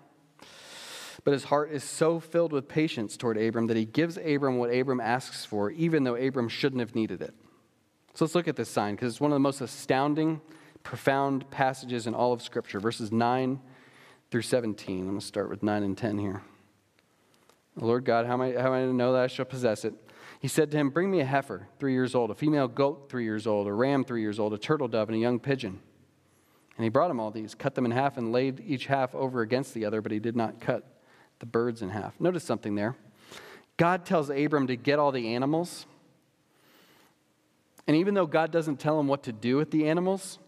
But 1.25 1.33
his 1.33 1.45
heart 1.45 1.73
is 1.73 1.85
so 1.85 2.21
filled 2.21 2.53
with 2.53 2.69
patience 2.69 3.17
toward 3.17 3.37
Abram 3.37 3.67
that 3.67 3.77
he 3.77 3.85
gives 3.85 4.17
Abram 4.17 4.59
what 4.59 4.73
Abram 4.73 5.01
asks 5.01 5.45
for, 5.45 5.71
even 5.71 6.05
though 6.05 6.15
Abram 6.15 6.49
shouldn't 6.49 6.81
have 6.81 6.95
needed 6.95 7.21
it. 7.21 7.35
So 8.15 8.25
let's 8.25 8.35
look 8.35 8.49
at 8.49 8.57
this 8.57 8.69
sign 8.69 8.95
because 8.95 9.13
it's 9.13 9.21
one 9.21 9.33
of 9.33 9.37
the 9.37 9.41
most 9.41 9.61
astounding, 9.61 10.41
profound 10.83 11.51
passages 11.51 12.07
in 12.07 12.15
all 12.15 12.33
of 12.33 12.43
Scripture, 12.43 12.81
verses 12.81 13.13
9 13.13 13.61
through 14.31 14.43
17. 14.43 15.01
I'm 15.01 15.07
going 15.07 15.19
to 15.19 15.25
start 15.25 15.51
with 15.51 15.63
9 15.63 15.83
and 15.83 15.97
10 15.97 16.19
here. 16.19 16.43
Lord 17.77 18.05
God, 18.05 18.27
how 18.27 18.35
am, 18.35 18.41
I, 18.41 18.53
how 18.53 18.69
am 18.69 18.73
I 18.73 18.81
to 18.81 18.93
know 18.93 19.13
that 19.13 19.23
I 19.23 19.27
shall 19.29 19.45
possess 19.45 19.85
it? 19.85 19.95
He 20.41 20.49
said 20.49 20.71
to 20.73 20.77
him, 20.77 20.91
Bring 20.91 21.11
me 21.11 21.21
a 21.21 21.25
heifer, 21.25 21.69
three 21.79 21.93
years 21.93 22.15
old, 22.15 22.31
a 22.31 22.35
female 22.35 22.69
goat, 22.69 23.09
three 23.09 23.25
years 23.25 23.47
old, 23.47 23.67
a 23.67 23.73
ram, 23.73 24.05
three 24.05 24.21
years 24.21 24.39
old, 24.39 24.53
a 24.53 24.59
turtle 24.59 24.89
dove, 24.89 25.09
and 25.09 25.17
a 25.17 25.21
young 25.21 25.39
pigeon. 25.39 25.81
And 26.77 26.85
he 26.85 26.91
brought 26.91 27.11
him 27.11 27.19
all 27.19 27.31
these, 27.31 27.55
cut 27.55 27.75
them 27.75 27.85
in 27.85 27.91
half, 27.91 28.17
and 28.17 28.33
laid 28.33 28.63
each 28.65 28.87
half 28.87 29.15
over 29.15 29.43
against 29.43 29.75
the 29.75 29.85
other, 29.85 30.01
but 30.01 30.13
he 30.13 30.19
did 30.19 30.37
not 30.37 30.61
cut 30.61 30.98
the 31.41 31.47
birds 31.47 31.83
in 31.83 31.91
half. 31.91 32.21
Notice 32.21 32.45
something 32.45 32.75
there. 32.75 32.97
God 33.77 34.05
tells 34.05 34.29
Abram 34.31 34.67
to 34.67 34.77
get 34.77 34.99
all 34.99 35.13
the 35.13 35.35
animals. 35.35 35.87
And 37.87 37.97
even 37.97 38.15
though 38.15 38.27
God 38.27 38.51
doesn't 38.51 38.79
tell 38.79 38.99
him 38.99 39.07
what 39.07 39.23
to 39.25 39.33
do 39.33 39.57
with 39.57 39.71
the 39.71 39.89
animals, 39.89 40.39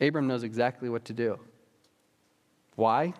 Abram 0.00 0.26
knows 0.26 0.42
exactly 0.42 0.88
what 0.88 1.04
to 1.06 1.12
do. 1.12 1.38
Why? 2.74 3.14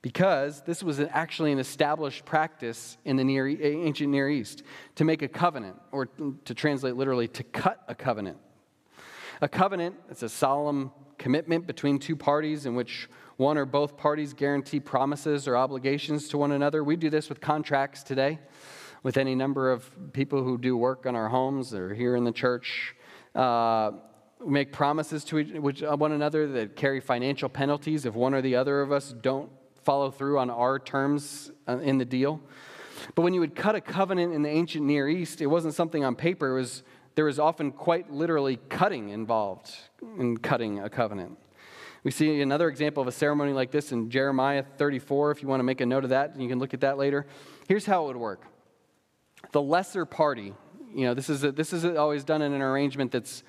Because 0.00 0.62
this 0.62 0.82
was 0.82 0.98
actually 0.98 1.52
an 1.52 1.58
established 1.58 2.24
practice 2.24 2.96
in 3.04 3.16
the 3.16 3.24
Near, 3.24 3.46
ancient 3.46 4.10
Near 4.10 4.28
East 4.28 4.62
to 4.96 5.04
make 5.04 5.22
a 5.22 5.28
covenant, 5.28 5.76
or 5.92 6.06
to 6.06 6.54
translate 6.54 6.96
literally, 6.96 7.28
to 7.28 7.44
cut 7.44 7.82
a 7.86 7.94
covenant. 7.94 8.38
A 9.40 9.48
covenant, 9.48 9.96
it's 10.10 10.22
a 10.22 10.28
solemn 10.28 10.92
commitment 11.18 11.66
between 11.66 11.98
two 11.98 12.16
parties 12.16 12.66
in 12.66 12.74
which 12.74 13.08
one 13.42 13.58
or 13.58 13.64
both 13.64 13.96
parties 13.96 14.32
guarantee 14.32 14.78
promises 14.78 15.48
or 15.48 15.56
obligations 15.56 16.28
to 16.28 16.38
one 16.38 16.52
another. 16.52 16.84
We 16.84 16.94
do 16.94 17.10
this 17.10 17.28
with 17.28 17.40
contracts 17.40 18.04
today, 18.04 18.38
with 19.02 19.16
any 19.16 19.34
number 19.34 19.72
of 19.72 20.12
people 20.12 20.44
who 20.44 20.56
do 20.56 20.76
work 20.76 21.06
on 21.06 21.16
our 21.16 21.28
homes 21.28 21.74
or 21.74 21.92
here 21.92 22.14
in 22.14 22.22
the 22.22 22.30
church. 22.32 22.94
Uh, 23.34 23.90
we 24.38 24.52
make 24.52 24.72
promises 24.72 25.24
to 25.24 25.40
each, 25.40 25.80
one 25.82 26.12
another 26.12 26.46
that 26.52 26.76
carry 26.76 27.00
financial 27.00 27.48
penalties 27.48 28.06
if 28.06 28.14
one 28.14 28.32
or 28.32 28.42
the 28.42 28.54
other 28.54 28.80
of 28.80 28.92
us 28.92 29.12
don't 29.20 29.50
follow 29.82 30.12
through 30.12 30.38
on 30.38 30.48
our 30.48 30.78
terms 30.78 31.50
uh, 31.68 31.78
in 31.78 31.98
the 31.98 32.04
deal. 32.04 32.40
But 33.16 33.22
when 33.22 33.34
you 33.34 33.40
would 33.40 33.56
cut 33.56 33.74
a 33.74 33.80
covenant 33.80 34.32
in 34.32 34.42
the 34.42 34.50
ancient 34.50 34.86
Near 34.86 35.08
East, 35.08 35.40
it 35.40 35.46
wasn't 35.46 35.74
something 35.74 36.04
on 36.04 36.14
paper. 36.14 36.56
It 36.56 36.60
was, 36.60 36.84
there 37.16 37.24
was 37.24 37.40
often 37.40 37.72
quite 37.72 38.12
literally 38.12 38.60
cutting 38.68 39.08
involved 39.08 39.74
in 40.16 40.36
cutting 40.36 40.78
a 40.78 40.88
covenant. 40.88 41.38
We 42.04 42.10
see 42.10 42.40
another 42.40 42.68
example 42.68 43.00
of 43.00 43.06
a 43.06 43.12
ceremony 43.12 43.52
like 43.52 43.70
this 43.70 43.92
in 43.92 44.10
Jeremiah 44.10 44.64
34, 44.76 45.30
if 45.30 45.42
you 45.42 45.48
want 45.48 45.60
to 45.60 45.64
make 45.64 45.80
a 45.80 45.86
note 45.86 46.04
of 46.04 46.10
that, 46.10 46.38
you 46.38 46.48
can 46.48 46.58
look 46.58 46.74
at 46.74 46.80
that 46.80 46.98
later. 46.98 47.26
Here's 47.68 47.86
how 47.86 48.04
it 48.04 48.06
would 48.08 48.16
work 48.16 48.44
the 49.52 49.62
lesser 49.62 50.04
party, 50.04 50.54
you 50.94 51.04
know, 51.04 51.14
this 51.14 51.28
is, 51.28 51.44
a, 51.44 51.52
this 51.52 51.72
is 51.72 51.84
always 51.84 52.24
done 52.24 52.42
in 52.42 52.52
an 52.52 52.62
arrangement 52.62 53.12
that's 53.12 53.42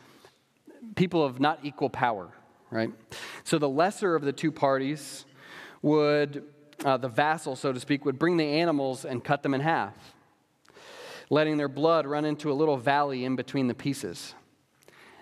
people 0.96 1.24
of 1.24 1.40
not 1.40 1.60
equal 1.64 1.90
power, 1.90 2.32
right? 2.70 2.92
So 3.44 3.58
the 3.58 3.70
lesser 3.70 4.16
of 4.16 4.24
the 4.24 4.34
two 4.34 4.52
parties 4.52 5.26
would, 5.82 6.44
uh, 6.84 6.98
the 6.98 7.08
vassal, 7.08 7.56
so 7.56 7.72
to 7.72 7.80
speak, 7.80 8.06
would 8.06 8.20
bring 8.20 8.38
the 8.38 8.46
animals 8.46 9.06
and 9.06 9.24
cut 9.24 9.44
them 9.44 9.54
in 9.54 9.62
half, 9.62 9.94
letting 11.30 11.58
their 11.58 11.68
blood 11.70 12.06
run 12.06 12.26
into 12.26 12.52
a 12.52 12.54
little 12.54 12.78
valley 12.78 13.24
in 13.26 13.36
between 13.36 13.68
the 13.68 13.76
pieces. 13.76 14.34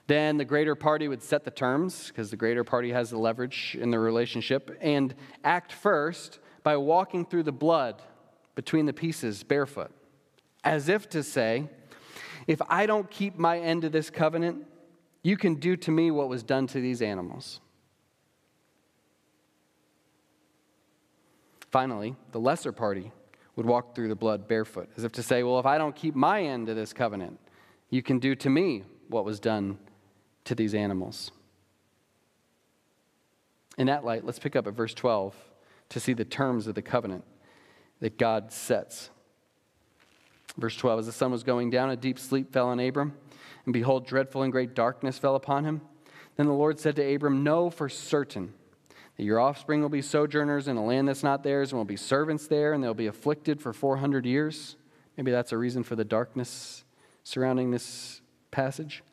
Then 0.08 0.38
the 0.38 0.46
greater 0.46 0.76
party 0.76 1.08
would 1.08 1.22
set 1.22 1.44
the 1.44 1.52
terms, 1.52 2.08
because 2.08 2.32
the 2.32 2.38
greater 2.38 2.64
party 2.64 2.92
has 2.92 3.12
the 3.12 3.18
leverage 3.18 3.78
in 3.80 3.92
the 3.92 4.00
relationship, 4.00 4.78
and 4.82 5.14
act 5.44 5.72
first 5.72 6.40
by 6.64 6.78
walking 6.78 7.26
through 7.26 7.44
the 7.44 7.52
blood 7.52 8.02
between 8.56 8.86
the 8.86 8.94
pieces 8.94 9.44
barefoot, 9.44 9.92
as 10.64 10.90
if 10.90 11.10
to 11.10 11.24
say, 11.24 11.70
if 12.48 12.62
I 12.70 12.86
don't 12.86 13.10
keep 13.10 13.38
my 13.38 13.60
end 13.60 13.84
of 13.84 13.92
this 13.92 14.10
covenant, 14.10 14.66
you 15.24 15.38
can 15.38 15.56
do 15.56 15.76
to 15.78 15.92
me 15.92 16.12
what 16.12 16.30
was 16.30 16.44
done 16.44 16.68
to 16.68 16.82
these 16.82 17.02
animals. 17.02 17.62
Finally, 21.70 22.16
the 22.32 22.40
lesser 22.40 22.72
party 22.72 23.12
would 23.56 23.66
walk 23.66 23.96
through 23.96 24.10
the 24.10 24.16
blood 24.16 24.48
barefoot, 24.48 24.90
as 24.98 25.04
if 25.04 25.12
to 25.14 25.24
say, 25.24 25.44
Well, 25.44 25.60
if 25.60 25.66
I 25.66 25.78
don't 25.78 25.96
keep 25.96 26.16
my 26.16 26.44
end 26.44 26.68
of 26.68 26.76
this 26.76 26.92
covenant, 26.92 27.40
you 27.90 28.02
can 28.02 28.20
do 28.20 28.36
to 28.36 28.50
me 28.50 28.84
what 29.08 29.24
was 29.24 29.40
done 29.40 29.78
to 30.46 30.56
these 30.56 30.74
animals. 30.74 31.32
In 33.78 33.88
that 33.88 34.04
light, 34.04 34.26
let's 34.26 34.40
pick 34.40 34.56
up 34.56 34.68
at 34.68 34.74
verse 34.74 34.94
12 34.94 35.36
to 35.90 36.00
see 36.00 36.14
the 36.14 36.26
terms 36.26 36.68
of 36.68 36.76
the 36.76 36.82
covenant 36.82 37.24
that 38.00 38.18
God 38.18 38.52
sets. 38.52 39.10
Verse 40.58 40.76
12 40.76 41.00
As 41.00 41.06
the 41.06 41.12
sun 41.12 41.32
was 41.32 41.44
going 41.44 41.70
down, 41.70 41.90
a 41.90 41.96
deep 41.96 42.20
sleep 42.20 42.52
fell 42.52 42.68
on 42.68 42.80
Abram, 42.80 43.14
and 43.66 43.74
behold, 43.74 44.06
dreadful 44.06 44.44
and 44.44 44.52
great 44.52 44.74
darkness 44.74 45.18
fell 45.18 45.36
upon 45.36 45.64
him. 45.64 45.82
Then 46.36 46.48
the 46.48 46.54
Lord 46.54 46.80
said 46.80 46.96
to 46.98 47.16
Abram, 47.16 47.44
Know 47.44 47.70
for 47.70 47.90
certain 47.90 48.54
that 49.18 49.24
your 49.24 49.40
offspring 49.40 49.82
will 49.82 49.90
be 49.90 50.02
sojourners 50.02 50.68
in 50.68 50.78
a 50.78 50.84
land 50.84 51.08
that's 51.08 51.24
not 51.24 51.44
theirs, 51.44 51.72
and 51.72 51.78
will 51.78 51.86
be 51.86 51.98
servants 51.98 52.48
there, 52.48 52.74
and 52.74 52.84
they'll 52.84 52.94
be 52.94 53.08
afflicted 53.08 53.62
for 53.62 53.74
400 53.74 54.26
years. 54.26 54.76
Maybe 55.18 55.32
that's 55.32 55.52
a 55.52 55.58
reason 55.58 55.84
for 55.84 55.96
the 55.96 56.06
darkness 56.06 56.84
surrounding 57.24 57.72
this 57.72 58.22
passage. 58.50 59.04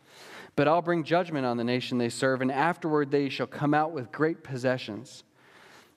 But 0.59 0.67
I'll 0.67 0.83
bring 0.83 1.05
judgment 1.05 1.47
on 1.47 1.57
the 1.57 1.63
nation 1.63 1.99
they 1.99 2.09
serve, 2.09 2.43
and 2.43 2.51
afterward 2.51 3.13
they 3.13 3.29
shall 3.29 3.47
come 3.47 3.75
out 3.75 3.93
with 3.93 4.11
great 4.11 4.43
possessions. 4.43 5.23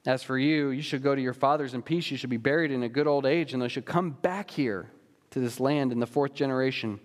As 0.05 0.21
for 0.21 0.37
you, 0.37 0.69
you 0.69 0.83
should 0.83 1.01
go 1.01 1.15
to 1.15 1.21
your 1.21 1.33
fathers 1.33 1.73
in 1.73 1.81
peace. 1.81 2.11
You 2.11 2.17
should 2.17 2.29
be 2.29 2.37
buried 2.37 2.69
in 2.69 2.83
a 2.83 2.87
good 2.87 3.07
old 3.07 3.25
age, 3.25 3.53
and 3.53 3.61
they 3.63 3.69
should 3.69 3.87
come 3.87 4.11
back 4.11 4.51
here 4.51 4.91
to 5.31 5.39
this 5.39 5.59
land 5.59 5.91
in 5.91 5.99
the 5.99 6.05
fourth 6.05 6.35
generation. 6.35 6.99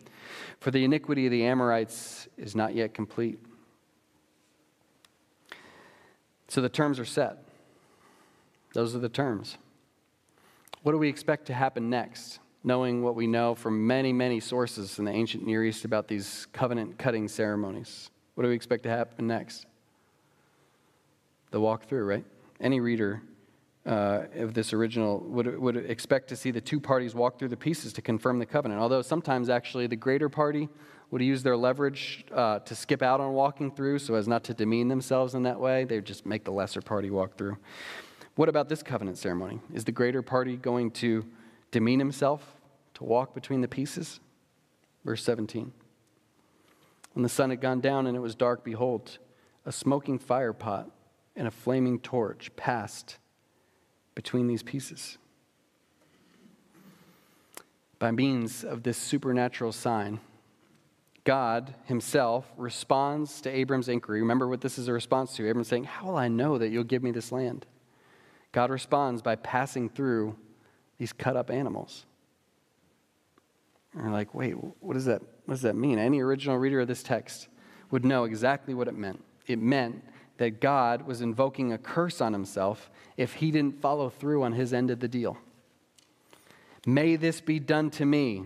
For 0.60 0.70
the 0.70 0.84
iniquity 0.84 1.24
of 1.24 1.32
the 1.32 1.46
Amorites 1.46 2.28
is 2.36 2.54
not 2.54 2.74
yet 2.74 2.92
complete. 2.92 3.38
So 6.48 6.60
the 6.60 6.68
terms 6.68 6.98
are 6.98 7.06
set. 7.06 7.38
Those 8.74 8.94
are 8.94 8.98
the 8.98 9.08
terms. 9.08 9.56
What 10.82 10.92
do 10.92 10.98
we 10.98 11.08
expect 11.08 11.46
to 11.46 11.54
happen 11.54 11.88
next? 11.88 12.38
Knowing 12.64 13.02
what 13.02 13.14
we 13.14 13.26
know 13.26 13.54
from 13.54 13.86
many, 13.86 14.12
many 14.12 14.40
sources 14.40 14.98
in 14.98 15.04
the 15.04 15.12
ancient 15.12 15.46
Near 15.46 15.64
East 15.64 15.84
about 15.84 16.08
these 16.08 16.46
covenant 16.52 16.98
cutting 16.98 17.28
ceremonies. 17.28 18.10
What 18.34 18.42
do 18.42 18.48
we 18.48 18.54
expect 18.54 18.82
to 18.84 18.90
happen 18.90 19.26
next? 19.26 19.66
The 21.50 21.60
walkthrough, 21.60 22.06
right? 22.06 22.24
Any 22.60 22.80
reader 22.80 23.22
uh, 23.86 24.24
of 24.34 24.52
this 24.52 24.72
original 24.72 25.20
would, 25.20 25.58
would 25.58 25.76
expect 25.76 26.28
to 26.28 26.36
see 26.36 26.50
the 26.50 26.60
two 26.60 26.80
parties 26.80 27.14
walk 27.14 27.38
through 27.38 27.48
the 27.48 27.56
pieces 27.56 27.92
to 27.94 28.02
confirm 28.02 28.38
the 28.38 28.46
covenant. 28.46 28.80
Although 28.80 29.02
sometimes, 29.02 29.48
actually, 29.48 29.86
the 29.86 29.96
greater 29.96 30.28
party 30.28 30.68
would 31.10 31.22
use 31.22 31.42
their 31.42 31.56
leverage 31.56 32.24
uh, 32.32 32.58
to 32.60 32.74
skip 32.74 33.00
out 33.00 33.20
on 33.20 33.32
walking 33.32 33.70
through 33.70 34.00
so 34.00 34.14
as 34.14 34.26
not 34.26 34.42
to 34.44 34.54
demean 34.54 34.88
themselves 34.88 35.34
in 35.34 35.44
that 35.44 35.60
way. 35.60 35.84
They 35.84 35.96
would 35.96 36.04
just 36.04 36.26
make 36.26 36.44
the 36.44 36.50
lesser 36.50 36.82
party 36.82 37.10
walk 37.10 37.38
through. 37.38 37.56
What 38.34 38.48
about 38.48 38.68
this 38.68 38.82
covenant 38.82 39.18
ceremony? 39.18 39.60
Is 39.72 39.84
the 39.84 39.92
greater 39.92 40.20
party 40.20 40.56
going 40.56 40.90
to 40.92 41.24
demean 41.70 41.98
himself 41.98 42.56
to 42.94 43.04
walk 43.04 43.34
between 43.34 43.60
the 43.60 43.68
pieces? 43.68 44.20
Verse 45.04 45.22
17. 45.24 45.72
When 47.12 47.22
the 47.22 47.28
sun 47.28 47.50
had 47.50 47.60
gone 47.60 47.80
down 47.80 48.06
and 48.06 48.16
it 48.16 48.20
was 48.20 48.34
dark, 48.34 48.64
behold, 48.64 49.18
a 49.64 49.72
smoking 49.72 50.18
fire 50.18 50.52
pot 50.52 50.90
and 51.34 51.46
a 51.46 51.50
flaming 51.50 51.98
torch 51.98 52.50
passed 52.56 53.18
between 54.14 54.46
these 54.46 54.62
pieces. 54.62 55.18
By 57.98 58.10
means 58.10 58.64
of 58.64 58.82
this 58.82 58.98
supernatural 58.98 59.72
sign, 59.72 60.20
God 61.24 61.74
himself 61.84 62.46
responds 62.56 63.40
to 63.40 63.50
Abram's 63.50 63.88
inquiry. 63.88 64.20
Remember 64.20 64.46
what 64.46 64.60
this 64.60 64.78
is 64.78 64.88
a 64.88 64.92
response 64.92 65.34
to. 65.36 65.48
Abram 65.48 65.64
saying, 65.64 65.84
How 65.84 66.06
will 66.06 66.16
I 66.16 66.28
know 66.28 66.58
that 66.58 66.68
you'll 66.68 66.84
give 66.84 67.02
me 67.02 67.10
this 67.10 67.32
land? 67.32 67.66
God 68.52 68.70
responds 68.70 69.22
by 69.22 69.36
passing 69.36 69.88
through 69.88 70.36
these 70.98 71.12
cut 71.12 71.36
up 71.36 71.50
animals. 71.50 72.06
And 73.92 74.04
we're 74.04 74.12
like, 74.12 74.34
wait, 74.34 74.52
what 74.80 74.94
does 74.94 75.06
that 75.06 75.22
what 75.46 75.54
does 75.54 75.62
that 75.62 75.76
mean? 75.76 75.98
Any 75.98 76.20
original 76.20 76.58
reader 76.58 76.80
of 76.80 76.88
this 76.88 77.02
text 77.02 77.48
would 77.90 78.04
know 78.04 78.24
exactly 78.24 78.74
what 78.74 78.88
it 78.88 78.96
meant. 78.96 79.22
It 79.46 79.60
meant 79.60 80.02
that 80.38 80.60
God 80.60 81.06
was 81.06 81.20
invoking 81.20 81.72
a 81.72 81.78
curse 81.78 82.20
on 82.20 82.32
himself 82.32 82.90
if 83.16 83.34
he 83.34 83.50
didn't 83.50 83.80
follow 83.80 84.10
through 84.10 84.42
on 84.42 84.52
his 84.52 84.72
end 84.72 84.90
of 84.90 85.00
the 85.00 85.08
deal. 85.08 85.38
May 86.84 87.16
this 87.16 87.40
be 87.40 87.58
done 87.58 87.90
to 87.90 88.04
me, 88.04 88.44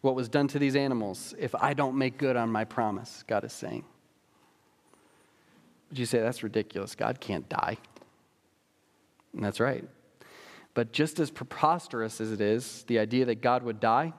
what 0.00 0.14
was 0.14 0.28
done 0.28 0.48
to 0.48 0.58
these 0.58 0.76
animals, 0.76 1.34
if 1.38 1.54
I 1.54 1.72
don't 1.72 1.96
make 1.96 2.18
good 2.18 2.36
on 2.36 2.50
my 2.50 2.64
promise, 2.64 3.24
God 3.26 3.44
is 3.44 3.52
saying. 3.52 3.84
Would 5.88 5.98
you 5.98 6.06
say 6.06 6.20
that's 6.20 6.42
ridiculous? 6.42 6.94
God 6.94 7.20
can't 7.20 7.48
die. 7.48 7.78
And 9.32 9.44
that's 9.44 9.60
right. 9.60 9.84
But 10.74 10.92
just 10.92 11.20
as 11.20 11.30
preposterous 11.30 12.20
as 12.20 12.32
it 12.32 12.40
is, 12.40 12.84
the 12.88 12.98
idea 12.98 13.24
that 13.26 13.40
God 13.40 13.62
would 13.62 13.80
die, 13.80 14.12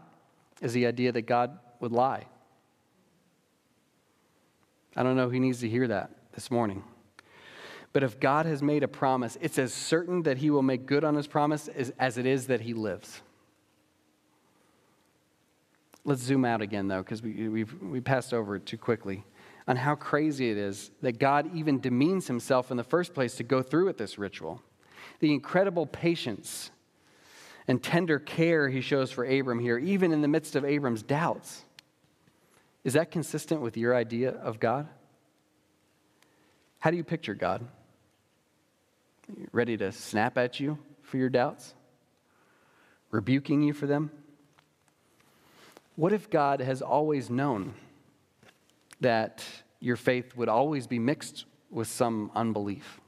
is 0.62 0.74
the 0.74 0.88
idea 0.88 1.12
that 1.12 1.24
God 1.24 1.60
would 1.82 1.92
lie. 1.92 2.26
I 4.96 5.04
don't 5.04 5.18
know 5.18 5.30
who 5.30 5.40
needs 5.40 5.60
to 5.60 5.70
hear 5.70 5.88
that 5.90 6.12
this 6.34 6.50
morning. 6.50 6.84
But 7.92 8.04
if 8.04 8.20
God 8.20 8.46
has 8.46 8.62
made 8.62 8.84
a 8.84 8.88
promise, 8.88 9.38
it's 9.42 9.58
as 9.58 9.74
certain 9.74 10.24
that 10.24 10.38
he 10.38 10.50
will 10.50 10.62
make 10.62 10.86
good 10.86 11.04
on 11.04 11.16
his 11.16 11.28
promise 11.28 11.68
as, 11.68 11.94
as 12.00 12.18
it 12.18 12.26
is 12.26 12.48
that 12.48 12.62
he 12.62 12.74
lives. 12.74 13.22
Let's 16.04 16.22
zoom 16.22 16.46
out 16.46 16.62
again, 16.62 16.88
though, 16.88 17.02
because 17.02 17.22
we, 17.22 17.50
we've, 17.50 17.82
we 17.82 18.00
passed 18.00 18.34
over 18.34 18.58
it 18.58 18.66
too 18.66 18.78
quickly 18.78 19.26
on 19.68 19.76
how 19.76 19.96
crazy 19.96 20.52
it 20.52 20.58
is 20.58 20.92
that 21.02 21.20
God 21.20 21.50
even 21.56 21.80
demeans 21.80 22.28
himself 22.28 22.70
in 22.70 22.78
the 22.78 22.84
first 22.84 23.14
place 23.14 23.36
to 23.36 23.44
go 23.44 23.62
through 23.62 23.86
with 23.86 23.98
this 23.98 24.18
ritual. 24.18 24.62
The 25.20 25.34
incredible 25.34 25.86
patience 25.86 26.72
and 27.68 27.82
tender 27.82 28.20
care 28.20 28.70
he 28.70 28.82
shows 28.82 29.12
for 29.12 29.26
Abram 29.26 29.60
here, 29.60 29.78
even 29.78 30.12
in 30.12 30.22
the 30.22 30.28
midst 30.28 30.56
of 30.56 30.64
Abram's 30.64 31.04
doubts. 31.04 31.64
Is 32.84 32.94
that 32.94 33.12
consistent 33.12 33.62
with 33.62 33.78
your 33.78 33.96
idea 33.96 34.32
of 34.32 34.60
God? 34.60 34.88
How 36.80 36.92
do 36.92 36.98
you 36.98 37.04
picture 37.04 37.34
God? 37.34 37.66
Ready 39.52 39.76
to 39.78 39.92
snap 39.92 40.38
at 40.38 40.60
you 40.60 40.78
for 41.02 41.18
your 41.18 41.30
doubts? 41.30 41.74
Rebuking 43.10 43.64
you 43.64 43.74
for 43.74 43.88
them? 43.88 44.12
What 45.96 46.14
if 46.14 46.30
God 46.30 46.60
has 46.60 46.82
always 46.82 47.30
known 47.30 47.74
that 49.00 49.44
your 49.80 49.96
faith 49.96 50.36
would 50.36 50.50
always 50.50 50.86
be 50.86 51.00
mixed 51.00 51.46
with 51.72 51.88
some 51.88 52.30
unbelief? 52.36 53.00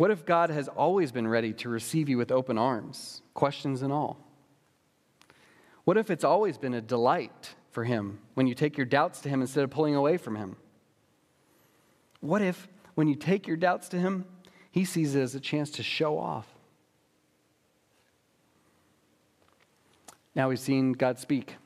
What 0.00 0.10
if 0.10 0.24
God 0.24 0.48
has 0.48 0.66
always 0.66 1.12
been 1.12 1.28
ready 1.28 1.52
to 1.52 1.68
receive 1.68 2.08
you 2.08 2.16
with 2.16 2.32
open 2.32 2.56
arms, 2.56 3.20
questions 3.34 3.82
and 3.82 3.92
all? 3.92 4.16
What 5.84 5.98
if 5.98 6.10
it's 6.10 6.24
always 6.24 6.56
been 6.56 6.72
a 6.72 6.80
delight 6.80 7.54
for 7.70 7.84
Him 7.84 8.18
when 8.32 8.46
you 8.46 8.54
take 8.54 8.78
your 8.78 8.86
doubts 8.86 9.20
to 9.20 9.28
Him 9.28 9.42
instead 9.42 9.62
of 9.62 9.68
pulling 9.68 9.94
away 9.94 10.16
from 10.16 10.36
Him? 10.36 10.56
What 12.20 12.40
if 12.40 12.66
when 12.94 13.08
you 13.08 13.14
take 13.14 13.46
your 13.46 13.58
doubts 13.58 13.90
to 13.90 13.98
Him, 13.98 14.24
He 14.70 14.86
sees 14.86 15.14
it 15.14 15.20
as 15.20 15.34
a 15.34 15.40
chance 15.40 15.70
to 15.72 15.82
show 15.82 16.18
off? 16.18 16.46
Now 20.34 20.48
we've 20.48 20.58
seen 20.58 20.92
God 20.94 21.18
speak. 21.18 21.56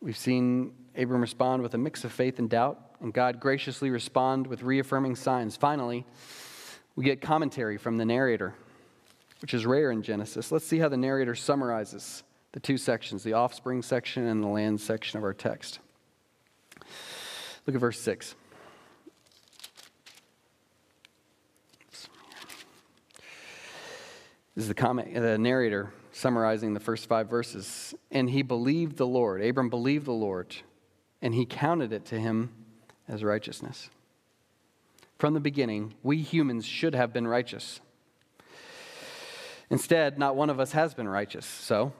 We've 0.00 0.16
seen 0.16 0.72
Abram 0.96 1.20
respond 1.20 1.62
with 1.62 1.74
a 1.74 1.78
mix 1.78 2.02
of 2.02 2.12
faith 2.12 2.38
and 2.38 2.48
doubt, 2.48 2.80
and 3.02 3.12
God 3.12 3.40
graciously 3.40 3.90
respond 3.90 4.46
with 4.46 4.62
reaffirming 4.62 5.16
signs. 5.16 5.54
Finally, 5.54 6.06
we 6.96 7.04
get 7.04 7.20
commentary 7.20 7.76
from 7.76 7.96
the 7.96 8.04
narrator, 8.04 8.54
which 9.40 9.54
is 9.54 9.66
rare 9.66 9.90
in 9.90 10.02
Genesis. 10.02 10.52
Let's 10.52 10.66
see 10.66 10.78
how 10.78 10.88
the 10.88 10.96
narrator 10.96 11.34
summarizes 11.34 12.22
the 12.52 12.60
two 12.60 12.78
sections 12.78 13.24
the 13.24 13.32
offspring 13.32 13.82
section 13.82 14.26
and 14.26 14.42
the 14.42 14.48
land 14.48 14.80
section 14.80 15.18
of 15.18 15.24
our 15.24 15.34
text. 15.34 15.80
Look 17.66 17.74
at 17.74 17.80
verse 17.80 17.98
6. 18.00 18.36
This 24.54 24.62
is 24.62 24.68
the, 24.68 24.74
comment, 24.74 25.12
the 25.14 25.36
narrator 25.36 25.92
summarizing 26.12 26.74
the 26.74 26.80
first 26.80 27.08
five 27.08 27.28
verses. 27.28 27.92
And 28.12 28.30
he 28.30 28.42
believed 28.42 28.96
the 28.96 29.06
Lord. 29.06 29.42
Abram 29.42 29.68
believed 29.68 30.06
the 30.06 30.12
Lord, 30.12 30.54
and 31.20 31.34
he 31.34 31.44
counted 31.44 31.92
it 31.92 32.04
to 32.06 32.20
him 32.20 32.52
as 33.08 33.24
righteousness. 33.24 33.90
From 35.18 35.34
the 35.34 35.40
beginning, 35.40 35.94
we 36.02 36.18
humans 36.18 36.66
should 36.66 36.94
have 36.94 37.12
been 37.12 37.26
righteous. 37.26 37.80
Instead, 39.70 40.18
not 40.18 40.36
one 40.36 40.50
of 40.50 40.60
us 40.60 40.72
has 40.72 40.94
been 40.94 41.08
righteous. 41.08 41.46
So, 41.46 41.92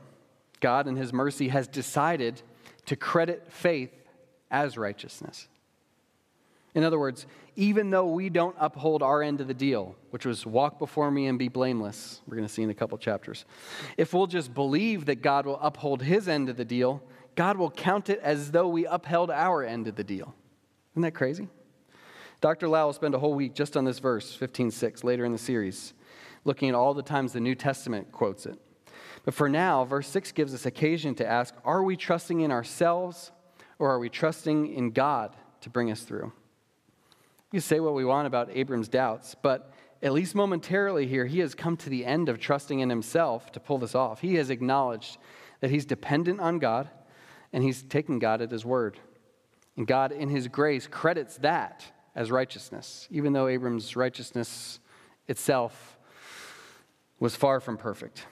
God, 0.60 0.86
in 0.86 0.96
His 0.96 1.12
mercy, 1.12 1.48
has 1.48 1.66
decided 1.66 2.42
to 2.86 2.96
credit 2.96 3.50
faith 3.50 3.92
as 4.50 4.76
righteousness. 4.76 5.48
In 6.74 6.82
other 6.82 6.98
words, 6.98 7.26
even 7.56 7.90
though 7.90 8.06
we 8.06 8.28
don't 8.28 8.56
uphold 8.58 9.02
our 9.02 9.22
end 9.22 9.40
of 9.40 9.46
the 9.46 9.54
deal, 9.54 9.94
which 10.10 10.26
was 10.26 10.44
walk 10.44 10.80
before 10.80 11.10
me 11.10 11.26
and 11.28 11.38
be 11.38 11.48
blameless, 11.48 12.20
we're 12.26 12.36
going 12.36 12.46
to 12.46 12.52
see 12.52 12.62
in 12.62 12.70
a 12.70 12.74
couple 12.74 12.98
chapters, 12.98 13.44
if 13.96 14.12
we'll 14.12 14.26
just 14.26 14.52
believe 14.52 15.06
that 15.06 15.22
God 15.22 15.46
will 15.46 15.60
uphold 15.60 16.02
his 16.02 16.26
end 16.26 16.48
of 16.48 16.56
the 16.56 16.64
deal, 16.64 17.00
God 17.36 17.56
will 17.56 17.70
count 17.70 18.10
it 18.10 18.18
as 18.20 18.50
though 18.50 18.68
we 18.68 18.86
upheld 18.86 19.30
our 19.30 19.62
end 19.62 19.86
of 19.86 19.94
the 19.94 20.04
deal. 20.04 20.34
Isn't 20.94 21.02
that 21.02 21.14
crazy? 21.14 21.48
Dr. 22.44 22.68
Lau 22.68 22.84
will 22.84 22.92
spend 22.92 23.14
a 23.14 23.18
whole 23.18 23.32
week 23.32 23.54
just 23.54 23.74
on 23.74 23.86
this 23.86 24.00
verse, 24.00 24.36
15:6, 24.36 25.02
later 25.02 25.24
in 25.24 25.32
the 25.32 25.38
series, 25.38 25.94
looking 26.44 26.68
at 26.68 26.74
all 26.74 26.92
the 26.92 27.02
times 27.02 27.32
the 27.32 27.40
New 27.40 27.54
Testament 27.54 28.12
quotes 28.12 28.44
it. 28.44 28.60
But 29.24 29.32
for 29.32 29.48
now, 29.48 29.86
verse 29.86 30.06
6 30.08 30.30
gives 30.32 30.52
us 30.52 30.66
occasion 30.66 31.14
to 31.14 31.26
ask 31.26 31.54
are 31.64 31.82
we 31.82 31.96
trusting 31.96 32.40
in 32.40 32.52
ourselves 32.52 33.32
or 33.78 33.90
are 33.90 33.98
we 33.98 34.10
trusting 34.10 34.74
in 34.74 34.90
God 34.90 35.34
to 35.62 35.70
bring 35.70 35.90
us 35.90 36.02
through? 36.02 36.34
You 37.50 37.60
say 37.60 37.80
what 37.80 37.94
we 37.94 38.04
want 38.04 38.26
about 38.26 38.50
Abram's 38.54 38.88
doubts, 38.88 39.34
but 39.34 39.72
at 40.02 40.12
least 40.12 40.34
momentarily 40.34 41.06
here, 41.06 41.24
he 41.24 41.38
has 41.38 41.54
come 41.54 41.78
to 41.78 41.88
the 41.88 42.04
end 42.04 42.28
of 42.28 42.38
trusting 42.38 42.80
in 42.80 42.90
himself 42.90 43.52
to 43.52 43.58
pull 43.58 43.78
this 43.78 43.94
off. 43.94 44.20
He 44.20 44.34
has 44.34 44.50
acknowledged 44.50 45.16
that 45.60 45.70
he's 45.70 45.86
dependent 45.86 46.40
on 46.40 46.58
God 46.58 46.90
and 47.54 47.64
he's 47.64 47.82
taken 47.82 48.18
God 48.18 48.42
at 48.42 48.50
his 48.50 48.66
word. 48.66 48.98
And 49.78 49.86
God, 49.86 50.12
in 50.12 50.28
his 50.28 50.46
grace, 50.46 50.86
credits 50.86 51.38
that 51.38 51.90
as 52.14 52.30
righteousness, 52.30 53.08
even 53.10 53.32
though 53.32 53.48
Abram's 53.48 53.96
righteousness 53.96 54.78
itself 55.26 55.98
was 57.18 57.34
far 57.34 57.60
from 57.60 57.76
perfect. 57.76 58.26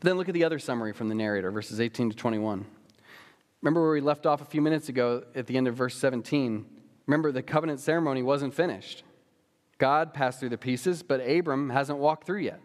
Then 0.00 0.16
look 0.16 0.28
at 0.28 0.34
the 0.34 0.44
other 0.44 0.58
summary 0.58 0.92
from 0.92 1.08
the 1.08 1.14
narrator, 1.14 1.50
verses 1.50 1.80
18 1.80 2.10
to 2.10 2.16
21. 2.16 2.64
Remember 3.60 3.82
where 3.82 3.92
we 3.92 4.00
left 4.00 4.24
off 4.24 4.40
a 4.40 4.46
few 4.46 4.62
minutes 4.62 4.88
ago 4.88 5.24
at 5.34 5.46
the 5.46 5.56
end 5.56 5.68
of 5.68 5.74
verse 5.74 5.96
17? 5.96 6.64
Remember, 7.06 7.32
the 7.32 7.42
covenant 7.42 7.80
ceremony 7.80 8.22
wasn't 8.22 8.54
finished. 8.54 9.02
God 9.76 10.14
passed 10.14 10.40
through 10.40 10.50
the 10.50 10.58
pieces, 10.58 11.02
but 11.02 11.20
Abram 11.20 11.70
hasn't 11.70 11.98
walked 11.98 12.24
through 12.24 12.40
yet. 12.40 12.60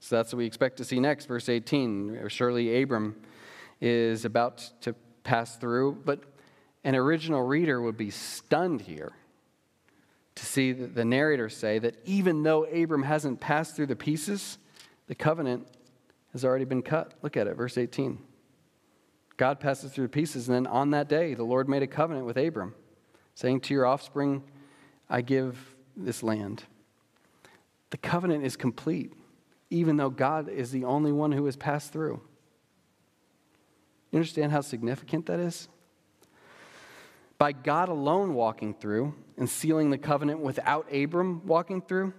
So 0.00 0.16
that's 0.16 0.32
what 0.32 0.38
we 0.38 0.46
expect 0.46 0.78
to 0.78 0.84
see 0.84 0.98
next, 0.98 1.26
verse 1.26 1.48
18. 1.48 2.26
Surely 2.28 2.82
Abram 2.82 3.20
is 3.80 4.24
about 4.24 4.58
to 4.80 4.94
pass 5.22 5.56
through, 5.56 5.98
but 6.04 6.24
an 6.82 6.96
original 6.96 7.42
reader 7.42 7.80
would 7.80 7.96
be 7.96 8.10
stunned 8.10 8.80
here 8.80 9.12
to 10.40 10.46
see 10.46 10.72
the 10.72 11.04
narrator 11.04 11.50
say 11.50 11.78
that 11.78 11.96
even 12.06 12.42
though 12.42 12.64
Abram 12.64 13.02
hasn't 13.02 13.40
passed 13.40 13.76
through 13.76 13.88
the 13.88 13.96
pieces, 13.96 14.56
the 15.06 15.14
covenant 15.14 15.68
has 16.32 16.46
already 16.46 16.64
been 16.64 16.80
cut. 16.80 17.12
Look 17.20 17.36
at 17.36 17.46
it, 17.46 17.56
verse 17.56 17.76
18. 17.76 18.18
God 19.36 19.60
passes 19.60 19.92
through 19.92 20.06
the 20.06 20.12
pieces, 20.12 20.48
and 20.48 20.54
then 20.54 20.66
on 20.66 20.92
that 20.92 21.10
day, 21.10 21.34
the 21.34 21.42
Lord 21.42 21.68
made 21.68 21.82
a 21.82 21.86
covenant 21.86 22.24
with 22.24 22.38
Abram, 22.38 22.74
saying, 23.34 23.60
To 23.60 23.74
your 23.74 23.84
offspring, 23.84 24.42
I 25.10 25.20
give 25.20 25.74
this 25.94 26.22
land. 26.22 26.64
The 27.90 27.98
covenant 27.98 28.42
is 28.42 28.56
complete, 28.56 29.12
even 29.68 29.98
though 29.98 30.08
God 30.08 30.48
is 30.48 30.70
the 30.70 30.84
only 30.84 31.12
one 31.12 31.32
who 31.32 31.44
has 31.44 31.56
passed 31.56 31.92
through. 31.92 32.18
You 34.10 34.16
understand 34.16 34.52
how 34.52 34.62
significant 34.62 35.26
that 35.26 35.38
is? 35.38 35.68
By 37.40 37.52
God 37.52 37.88
alone 37.88 38.34
walking 38.34 38.74
through 38.74 39.14
and 39.38 39.48
sealing 39.48 39.88
the 39.88 39.96
covenant 39.96 40.40
without 40.40 40.86
Abram 40.94 41.46
walking 41.46 41.80
through, 41.80 42.12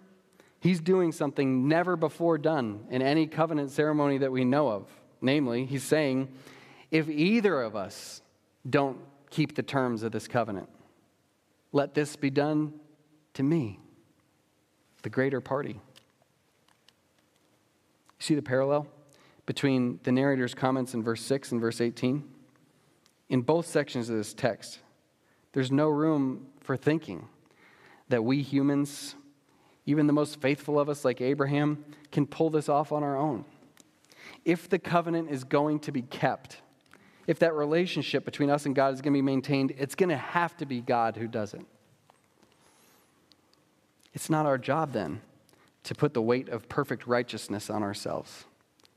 He's 0.62 0.80
doing 0.80 1.12
something 1.12 1.68
never 1.68 1.96
before 1.96 2.38
done 2.38 2.86
in 2.92 3.02
any 3.02 3.26
covenant 3.26 3.72
ceremony 3.72 4.20
that 4.20 4.32
we 4.32 4.46
know 4.46 4.70
of. 4.70 4.88
Namely, 5.20 5.66
he's 5.66 5.84
saying, 5.84 6.30
if 6.92 7.10
either 7.10 7.62
of 7.62 7.76
us 7.76 8.22
don't 8.70 9.00
keep 9.32 9.56
the 9.56 9.64
terms 9.64 10.04
of 10.04 10.12
this 10.12 10.28
covenant, 10.28 10.70
let 11.72 11.96
this 11.96 12.16
be 12.16 12.30
done 12.30 12.74
to 13.34 13.44
me, 13.44 13.80
the 15.02 15.10
greater 15.10 15.42
party. 15.42 15.80
See 18.20 18.36
the 18.36 18.42
parallel 18.44 18.86
between 19.48 20.00
the 20.04 20.12
narrator's 20.12 20.54
comments 20.54 20.94
in 20.94 21.02
verse 21.02 21.22
6 21.24 21.54
and 21.54 21.62
verse 21.62 21.82
18? 21.82 22.24
In 23.30 23.42
both 23.42 23.66
sections 23.66 24.10
of 24.10 24.18
this 24.18 24.36
text, 24.36 24.80
there's 25.54 25.72
no 25.72 25.90
room 25.90 26.48
for 26.62 26.78
thinking 26.78 27.28
that 28.10 28.24
we 28.24 28.42
humans, 28.42 29.16
even 29.86 30.08
the 30.08 30.14
most 30.14 30.42
faithful 30.42 30.80
of 30.80 30.90
us 30.90 31.04
like 31.04 31.22
Abraham, 31.22 31.84
can 32.12 32.26
pull 32.26 32.50
this 32.50 32.70
off 32.70 32.92
on 32.92 33.04
our 33.04 33.18
own. 33.18 33.46
If 34.46 34.70
the 34.70 34.80
covenant 34.80 35.30
is 35.30 35.44
going 35.44 35.80
to 35.82 35.92
be 35.92 36.02
kept, 36.02 36.62
if 37.28 37.40
that 37.40 37.54
relationship 37.54 38.26
between 38.26 38.50
us 38.50 38.66
and 38.66 38.76
God 38.76 38.94
is 38.94 39.02
going 39.02 39.14
to 39.14 39.18
be 39.18 39.22
maintained, 39.22 39.74
it's 39.78 39.96
going 39.96 40.10
to 40.10 40.18
have 40.18 40.56
to 40.58 40.66
be 40.66 40.82
God 40.82 41.18
who 41.18 41.28
does 41.28 41.54
it. 41.54 41.66
It's 44.14 44.30
not 44.30 44.46
our 44.46 44.58
job 44.58 44.92
then 44.92 45.22
to 45.84 45.96
put 45.96 46.14
the 46.14 46.22
weight 46.22 46.50
of 46.50 46.68
perfect 46.70 47.08
righteousness 47.08 47.70
on 47.70 47.84
ourselves. 47.84 48.46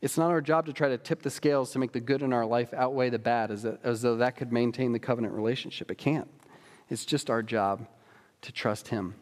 It's 0.02 0.18
not 0.18 0.30
our 0.30 0.40
job 0.40 0.66
to 0.66 0.72
try 0.72 0.88
to 0.88 0.98
tip 0.98 1.22
the 1.22 1.30
scales 1.30 1.70
to 1.72 1.78
make 1.78 1.92
the 1.92 2.00
good 2.00 2.22
in 2.22 2.32
our 2.32 2.44
life 2.44 2.74
outweigh 2.74 3.10
the 3.10 3.18
bad 3.18 3.50
as, 3.50 3.64
as 3.64 4.02
though 4.02 4.16
that 4.16 4.36
could 4.36 4.52
maintain 4.52 4.92
the 4.92 4.98
covenant 4.98 5.32
relationship. 5.32 5.90
It 5.90 5.98
can't. 5.98 6.28
It's 6.90 7.04
just 7.04 7.30
our 7.30 7.42
job 7.42 7.86
to 8.42 8.52
trust 8.52 8.88
Him. 8.88 9.14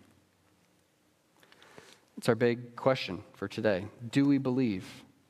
It's 2.19 2.29
our 2.29 2.35
big 2.35 2.77
question 2.77 3.23
for 3.35 3.49
today. 3.49 3.87
Do 4.11 4.27
we 4.27 4.39
believe 4.39 4.87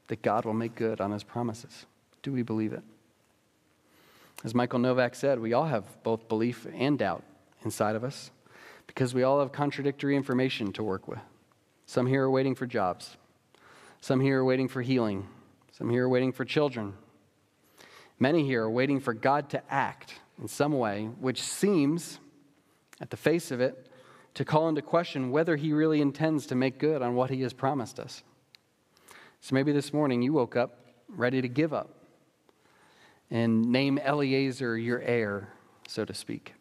that 0.09 0.23
God 0.23 0.45
will 0.45 0.55
make 0.55 0.75
good 0.75 1.01
on 1.01 1.11
His 1.11 1.23
promises? 1.23 1.87
Do 2.23 2.33
we 2.33 2.43
believe 2.43 2.73
it? 2.73 2.83
As 4.45 4.55
Michael 4.55 4.81
Novak 4.81 5.15
said, 5.15 5.39
we 5.39 5.53
all 5.53 5.67
have 5.67 5.85
both 6.03 6.29
belief 6.29 6.67
and 6.75 6.99
doubt 6.99 7.23
inside 7.65 7.95
of 7.95 8.03
us 8.03 8.31
because 8.87 9.15
we 9.15 9.23
all 9.23 9.41
have 9.41 9.53
contradictory 9.53 10.17
information 10.17 10.73
to 10.73 10.83
work 10.83 11.07
with. 11.07 11.21
Some 11.87 12.07
here 12.07 12.25
are 12.25 12.31
waiting 12.31 12.55
for 12.55 12.67
jobs, 12.67 13.17
some 14.01 14.21
here 14.21 14.41
are 14.41 14.45
waiting 14.45 14.69
for 14.69 14.83
healing, 14.83 15.29
some 15.71 15.91
here 15.91 16.05
are 16.05 16.09
waiting 16.09 16.33
for 16.33 16.45
children. 16.45 16.95
Many 18.19 18.45
here 18.45 18.65
are 18.65 18.71
waiting 18.71 19.01
for 19.01 19.15
God 19.15 19.51
to 19.51 19.63
act 19.73 20.15
in 20.41 20.49
some 20.49 20.73
way, 20.73 21.11
which 21.21 21.43
seems, 21.43 22.19
at 23.01 23.11
the 23.11 23.17
face 23.17 23.51
of 23.51 23.61
it, 23.61 23.89
to 24.35 24.45
call 24.45 24.69
into 24.69 24.83
question 24.83 25.31
whether 25.31 25.57
He 25.57 25.73
really 25.73 26.01
intends 26.01 26.47
to 26.47 26.55
make 26.55 26.79
good 26.79 27.03
on 27.03 27.15
what 27.15 27.31
He 27.31 27.43
has 27.43 27.53
promised 27.53 28.01
us. 28.01 28.23
So 29.41 29.55
maybe 29.55 29.73
this 29.73 29.93
morning 29.93 30.23
you 30.23 30.33
woke 30.33 30.57
up 30.57 30.87
ready 31.09 31.43
to 31.43 31.49
give 31.49 31.73
up 31.73 31.91
and 33.31 33.71
name 33.71 33.99
Eliezer 33.99 34.79
your 34.79 35.01
heir, 35.01 35.49
so 35.89 36.05
to 36.05 36.15
speak. 36.15 36.55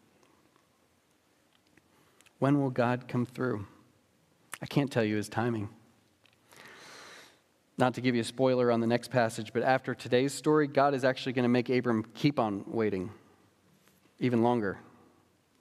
When 2.38 2.60
will 2.60 2.70
God 2.70 3.06
come 3.08 3.24
through? 3.24 3.66
I 4.60 4.66
can't 4.66 4.90
tell 4.90 5.04
you 5.04 5.16
his 5.16 5.28
timing. 5.28 5.68
Not 7.78 7.94
to 7.94 8.00
give 8.00 8.14
you 8.14 8.20
a 8.20 8.24
spoiler 8.24 8.70
on 8.70 8.80
the 8.80 8.86
next 8.86 9.10
passage, 9.10 9.52
but 9.52 9.62
after 9.62 9.94
today's 9.94 10.34
story, 10.34 10.66
God 10.66 10.94
is 10.94 11.04
actually 11.04 11.32
going 11.32 11.44
to 11.44 11.48
make 11.48 11.68
Abram 11.68 12.04
keep 12.14 12.38
on 12.38 12.64
waiting 12.66 13.10
even 14.22 14.42
longer. 14.42 14.78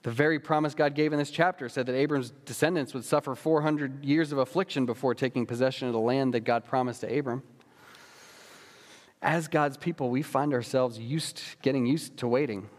The 0.04 0.12
very 0.12 0.40
promise 0.40 0.74
God 0.74 0.96
gave 0.96 1.12
in 1.14 1.20
this 1.20 1.30
chapter 1.30 1.68
said 1.68 1.86
that 1.88 1.96
Abram's 1.96 2.32
descendants 2.46 2.94
would 2.94 3.04
suffer 3.04 3.36
400 3.36 4.06
years 4.06 4.32
of 4.32 4.38
affliction 4.38 4.86
before 4.86 5.14
taking 5.14 5.46
possession 5.46 5.88
of 5.88 5.94
the 5.94 6.00
land 6.00 6.34
that 6.34 6.42
God 6.42 6.64
promised 6.64 7.02
to 7.02 7.20
Abram. 7.20 7.44
As 9.22 9.48
God's 9.48 9.78
people, 9.78 10.10
we 10.10 10.24
find 10.24 10.54
ourselves 10.54 10.98
used, 10.98 11.42
getting 11.62 11.86
used 11.86 12.18
to 12.18 12.28
waiting. 12.28 12.70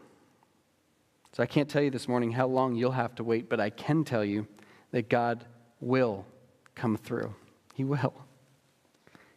So 1.33 1.43
I 1.43 1.47
can't 1.47 1.69
tell 1.69 1.83
you 1.83 1.91
this 1.91 2.09
morning 2.09 2.33
how 2.33 2.47
long 2.47 2.75
you'll 2.75 2.93
have 2.93 3.15
to 3.17 3.25
wait, 3.25 3.49
but 3.49 3.61
I 3.61 3.71
can 3.71 4.05
tell 4.05 4.25
you 4.25 4.47
that 4.91 5.09
God 5.09 5.45
will 5.81 6.27
come 6.75 6.97
through. 6.97 7.35
He 7.75 7.85
will. 7.85 8.15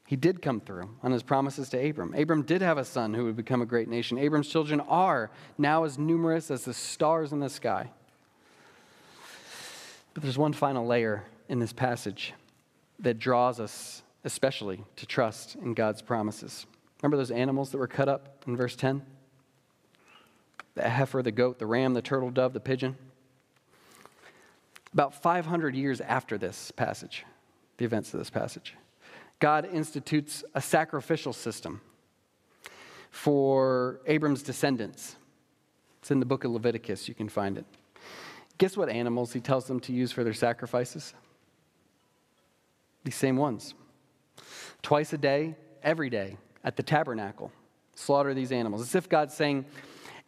He 0.05 0.15
did 0.15 0.41
come 0.41 0.61
through 0.61 0.89
on 1.01 1.11
his 1.11 1.23
promises 1.23 1.69
to 1.69 1.89
Abram. 1.89 2.13
Abram 2.13 2.43
did 2.43 2.61
have 2.61 2.77
a 2.77 2.85
son 2.85 3.13
who 3.13 3.25
would 3.25 3.35
become 3.35 3.61
a 3.61 3.65
great 3.65 3.87
nation. 3.87 4.17
Abram's 4.17 4.47
children 4.47 4.79
are 4.81 5.31
now 5.57 5.83
as 5.83 5.97
numerous 5.97 6.51
as 6.51 6.65
the 6.65 6.73
stars 6.73 7.31
in 7.31 7.39
the 7.39 7.49
sky. 7.49 7.89
But 10.13 10.23
there's 10.23 10.37
one 10.37 10.53
final 10.53 10.85
layer 10.85 11.23
in 11.49 11.59
this 11.59 11.73
passage 11.73 12.33
that 12.99 13.19
draws 13.19 13.59
us 13.59 14.03
especially 14.23 14.83
to 14.95 15.05
trust 15.05 15.55
in 15.55 15.73
God's 15.73 16.01
promises. 16.01 16.65
Remember 17.01 17.17
those 17.17 17.31
animals 17.31 17.71
that 17.71 17.77
were 17.77 17.87
cut 17.87 18.07
up 18.07 18.43
in 18.47 18.55
verse 18.55 18.75
10? 18.75 19.01
the 20.75 20.89
heifer, 20.89 21.23
the 21.23 21.31
goat, 21.31 21.57
the 21.57 21.65
ram, 21.65 21.93
the 21.93 22.01
turtle 22.01 22.29
dove, 22.29 22.53
the 22.53 22.59
pigeon. 22.59 22.97
About 24.93 25.21
500 25.21 25.75
years 25.75 25.99
after 26.01 26.37
this 26.37 26.71
passage, 26.71 27.25
the 27.77 27.85
events 27.85 28.13
of 28.13 28.19
this 28.19 28.29
passage, 28.29 28.75
God 29.39 29.67
institutes 29.71 30.43
a 30.53 30.61
sacrificial 30.61 31.33
system 31.33 31.81
for 33.11 34.01
Abram's 34.05 34.43
descendants. 34.43 35.15
It's 35.99 36.11
in 36.11 36.19
the 36.19 36.25
book 36.25 36.43
of 36.43 36.51
Leviticus, 36.51 37.07
you 37.07 37.15
can 37.15 37.29
find 37.29 37.57
it. 37.57 37.65
Guess 38.57 38.77
what 38.77 38.89
animals 38.89 39.33
he 39.33 39.39
tells 39.39 39.65
them 39.65 39.79
to 39.81 39.93
use 39.93 40.11
for 40.11 40.23
their 40.23 40.33
sacrifices? 40.33 41.13
These 43.03 43.15
same 43.15 43.37
ones. 43.37 43.73
Twice 44.81 45.13
a 45.13 45.17
day, 45.17 45.55
every 45.83 46.09
day, 46.09 46.37
at 46.63 46.75
the 46.75 46.83
tabernacle, 46.83 47.51
slaughter 47.95 48.33
these 48.33 48.51
animals. 48.51 48.81
As 48.81 48.95
if 48.95 49.09
God's 49.09 49.33
saying, 49.33 49.65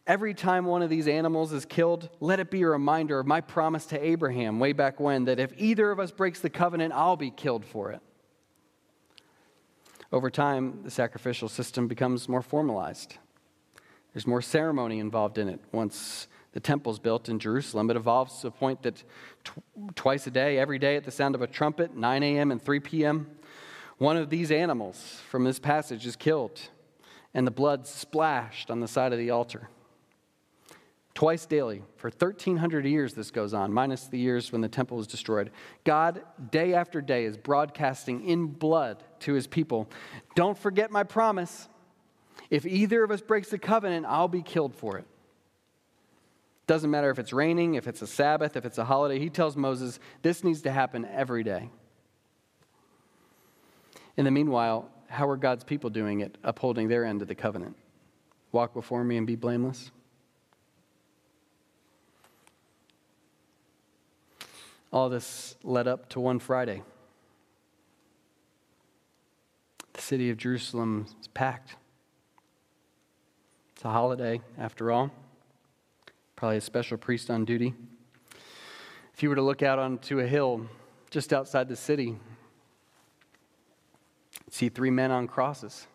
Every 0.07 0.33
time 0.33 0.63
one 0.63 0.81
of 0.81 0.89
these 0.89 1.09
animals 1.09 1.51
is 1.51 1.65
killed, 1.65 2.09
let 2.21 2.39
it 2.39 2.49
be 2.49 2.61
a 2.61 2.69
reminder 2.69 3.19
of 3.19 3.27
my 3.27 3.41
promise 3.41 3.85
to 3.87 4.01
Abraham 4.01 4.57
way 4.57 4.71
back 4.71 5.01
when 5.01 5.25
that 5.25 5.37
if 5.37 5.51
either 5.57 5.91
of 5.91 5.99
us 5.99 6.11
breaks 6.11 6.39
the 6.39 6.49
covenant, 6.49 6.93
I'll 6.93 7.17
be 7.17 7.29
killed 7.29 7.65
for 7.65 7.91
it. 7.91 7.99
Over 10.11 10.29
time, 10.29 10.81
the 10.83 10.91
sacrificial 10.91 11.49
system 11.49 11.87
becomes 11.87 12.29
more 12.29 12.41
formalized. 12.41 13.17
There's 14.13 14.27
more 14.27 14.41
ceremony 14.41 14.99
involved 14.99 15.37
in 15.37 15.49
it. 15.49 15.59
Once 15.71 16.27
the 16.53 16.59
temple's 16.59 16.97
built 16.97 17.29
in 17.29 17.39
Jerusalem, 17.39 17.89
it 17.89 17.97
evolves 17.97 18.37
to 18.37 18.47
the 18.47 18.51
point 18.51 18.83
that 18.83 19.03
tw- 19.43 19.95
twice 19.95 20.25
a 20.25 20.31
day, 20.31 20.57
every 20.57 20.79
day 20.79 20.95
at 20.95 21.03
the 21.03 21.11
sound 21.11 21.35
of 21.35 21.41
a 21.41 21.47
trumpet, 21.47 21.95
9 21.95 22.23
a.m. 22.23 22.51
and 22.51 22.61
3 22.61 22.79
p.m., 22.79 23.29
one 23.97 24.15
of 24.15 24.29
these 24.29 24.51
animals 24.51 25.21
from 25.29 25.43
this 25.43 25.59
passage 25.59 26.05
is 26.05 26.15
killed, 26.15 26.61
and 27.33 27.45
the 27.45 27.51
blood 27.51 27.87
splashed 27.87 28.71
on 28.71 28.79
the 28.79 28.87
side 28.87 29.11
of 29.11 29.19
the 29.19 29.31
altar 29.31 29.69
twice 31.17 31.47
daily. 31.47 31.81
For 31.95 32.11
1,300 32.11 32.85
years, 32.85 33.15
this 33.15 33.31
goes 33.31 33.51
on, 33.51 33.73
minus 33.73 34.05
the 34.05 34.19
years 34.19 34.51
when 34.51 34.61
the 34.61 34.67
temple 34.67 34.97
was 34.97 35.07
destroyed. 35.07 35.49
God, 35.83 36.21
day 36.51 36.75
after 36.75 37.01
day, 37.01 37.25
is 37.25 37.37
broadcasting 37.37 38.23
in 38.23 38.45
blood 38.45 39.03
to 39.21 39.33
his 39.33 39.47
people 39.47 39.89
Don't 40.35 40.55
forget 40.55 40.91
my 40.91 41.01
promise. 41.01 41.69
If 42.51 42.67
either 42.67 43.03
of 43.03 43.09
us 43.09 43.21
breaks 43.21 43.49
the 43.49 43.57
covenant, 43.57 44.05
I'll 44.07 44.27
be 44.27 44.43
killed 44.43 44.75
for 44.75 44.99
it. 44.99 45.05
Doesn't 46.67 46.91
matter 46.91 47.09
if 47.09 47.17
it's 47.17 47.33
raining, 47.33 47.73
if 47.73 47.87
it's 47.87 48.03
a 48.03 48.07
Sabbath, 48.07 48.55
if 48.55 48.63
it's 48.63 48.77
a 48.77 48.85
holiday. 48.85 49.17
He 49.17 49.31
tells 49.31 49.57
Moses 49.57 49.99
this 50.21 50.43
needs 50.43 50.61
to 50.61 50.71
happen 50.71 51.03
every 51.03 51.43
day. 51.43 51.71
In 54.17 54.23
the 54.23 54.29
meanwhile, 54.31 54.91
how 55.07 55.27
are 55.27 55.37
God's 55.37 55.63
people 55.63 55.89
doing 55.89 56.19
it, 56.19 56.37
upholding 56.43 56.89
their 56.89 57.03
end 57.03 57.23
of 57.23 57.27
the 57.27 57.33
covenant? 57.33 57.75
Walk 58.51 58.75
before 58.75 59.03
me 59.03 59.17
and 59.17 59.25
be 59.25 59.35
blameless? 59.35 59.89
All 64.91 65.09
this 65.09 65.55
led 65.63 65.87
up 65.87 66.09
to 66.09 66.19
one 66.19 66.39
Friday. 66.39 66.81
The 69.93 70.01
city 70.01 70.29
of 70.29 70.37
Jerusalem 70.37 71.07
is 71.19 71.27
packed. 71.27 71.75
It's 73.75 73.83
a 73.83 73.89
holiday, 73.89 74.41
after 74.57 74.91
all. 74.91 75.11
Probably 76.35 76.57
a 76.57 76.61
special 76.61 76.97
priest 76.97 77.29
on 77.29 77.45
duty. 77.45 77.73
If 79.13 79.23
you 79.23 79.29
were 79.29 79.35
to 79.35 79.41
look 79.41 79.63
out 79.63 79.79
onto 79.79 80.19
a 80.19 80.27
hill 80.27 80.67
just 81.09 81.33
outside 81.33 81.67
the 81.67 81.75
city, 81.75 82.15
see 84.49 84.69
three 84.69 84.91
men 84.91 85.11
on 85.11 85.27
crosses. 85.27 85.87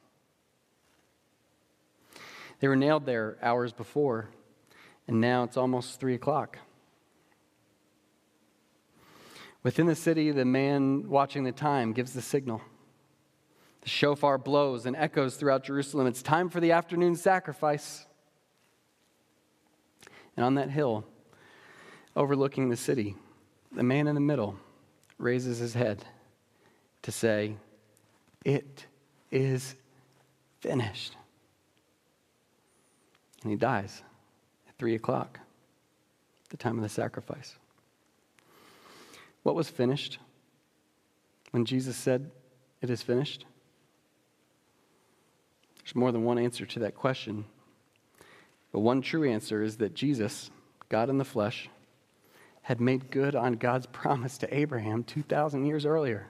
They 2.61 2.69
were 2.69 2.77
nailed 2.77 3.07
there 3.07 3.39
hours 3.43 3.73
before, 3.73 4.29
and 5.09 5.21
now 5.21 5.45
it's 5.45 5.57
almost 5.57 5.99
three 5.99 6.15
o'clock. 6.15 6.59
Within 9.63 9.87
the 9.87 9.95
city, 9.95 10.31
the 10.31 10.45
man 10.45 11.09
watching 11.09 11.45
the 11.45 11.53
time 11.53 11.93
gives 11.93 12.13
the 12.13 12.23
signal. 12.23 12.61
The 13.83 13.89
shofar 13.89 14.39
blows 14.39 14.87
and 14.87 14.97
echoes 14.97 15.37
throughout 15.37 15.65
Jerusalem. 15.65 16.07
It's 16.07 16.23
time 16.23 16.49
for 16.49 16.61
the 16.61 16.73
afternoon 16.73 17.17
sacrifice. 17.17 18.07
And 20.37 20.45
on 20.45 20.55
that 20.55 20.71
hill, 20.71 21.05
overlooking 22.17 22.69
the 22.69 22.77
city, 22.77 23.17
the 23.71 23.83
man 23.83 24.09
in 24.09 24.15
the 24.15 24.21
middle 24.21 24.57
raises 25.19 25.59
his 25.59 25.75
head 25.75 26.05
to 27.03 27.13
say, 27.13 27.57
It 28.45 28.87
is 29.31 29.75
finished. 30.61 31.17
And 33.43 33.51
he 33.51 33.57
dies 33.57 34.03
at 34.69 34.77
3 34.79 34.95
o'clock, 34.95 35.41
the 36.51 36.57
time 36.57 36.77
of 36.77 36.83
the 36.83 36.89
sacrifice. 36.89 37.57
What 39.43 39.55
was 39.55 39.69
finished 39.69 40.19
when 41.51 41.65
Jesus 41.65 41.97
said, 41.97 42.31
It 42.81 42.91
is 42.91 43.03
finished? 43.03 43.45
There's 45.83 45.95
more 45.95 46.13
than 46.13 46.25
one 46.25 46.39
answer 46.39 46.65
to 46.65 46.79
that 46.81 46.95
question. 46.95 47.45
But 48.71 48.81
one 48.81 49.03
true 49.03 49.29
answer 49.29 49.63
is 49.63 49.77
that 49.79 49.95
Jesus, 49.95 50.51
God 50.89 51.11
in 51.11 51.19
the 51.19 51.25
flesh, 51.25 51.69
had 52.63 52.81
made 52.81 53.11
good 53.11 53.35
on 53.35 53.55
God's 53.55 53.87
promise 53.93 54.39
to 54.39 54.55
Abraham 54.55 55.03
2,000 55.05 55.67
years 55.67 55.85
earlier. 55.85 56.29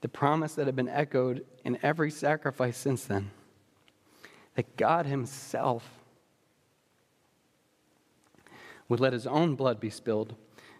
The 0.00 0.08
promise 0.08 0.54
that 0.54 0.66
had 0.66 0.76
been 0.76 0.88
echoed 0.88 1.44
in 1.64 1.78
every 1.82 2.10
sacrifice 2.10 2.76
since 2.76 3.04
then 3.04 3.30
that 4.54 4.76
God 4.76 5.06
Himself 5.06 5.88
would 8.88 9.00
let 9.00 9.12
His 9.12 9.26
own 9.26 9.54
blood 9.54 9.80
be 9.80 9.88
spilled 9.90 10.34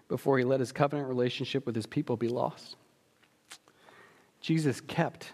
before 0.08 0.38
He 0.38 0.44
let 0.44 0.60
His 0.60 0.72
covenant 0.72 1.08
relationship 1.08 1.66
with 1.66 1.74
His 1.74 1.86
people 1.86 2.16
be 2.16 2.28
lost. 2.28 2.76
Jesus 4.40 4.80
kept 4.80 5.32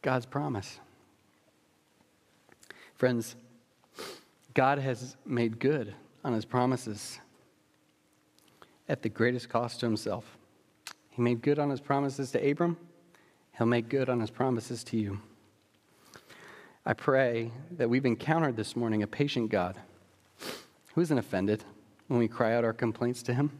God's 0.00 0.26
promise. 0.26 0.78
Friends, 2.94 3.36
God 4.54 4.78
has 4.78 5.16
made 5.26 5.58
good 5.58 5.92
on 6.24 6.32
his 6.32 6.46
promises 6.46 7.18
at 8.88 9.02
the 9.02 9.08
greatest 9.08 9.48
cost 9.48 9.80
to 9.80 9.86
himself. 9.86 10.38
He 11.10 11.20
made 11.20 11.42
good 11.42 11.58
on 11.58 11.68
his 11.68 11.80
promises 11.80 12.30
to 12.30 12.50
Abram, 12.50 12.78
he'll 13.58 13.66
make 13.66 13.88
good 13.88 14.08
on 14.08 14.20
his 14.20 14.30
promises 14.30 14.82
to 14.84 14.96
you. 14.96 15.20
I 16.86 16.94
pray 16.94 17.50
that 17.72 17.90
we've 17.90 18.06
encountered 18.06 18.56
this 18.56 18.76
morning 18.76 19.02
a 19.02 19.06
patient 19.06 19.50
God 19.50 19.76
who 20.94 21.00
isn't 21.00 21.18
offended 21.18 21.64
when 22.08 22.18
we 22.18 22.28
cry 22.28 22.54
out 22.54 22.64
our 22.64 22.72
complaints 22.72 23.22
to 23.24 23.34
him. 23.34 23.50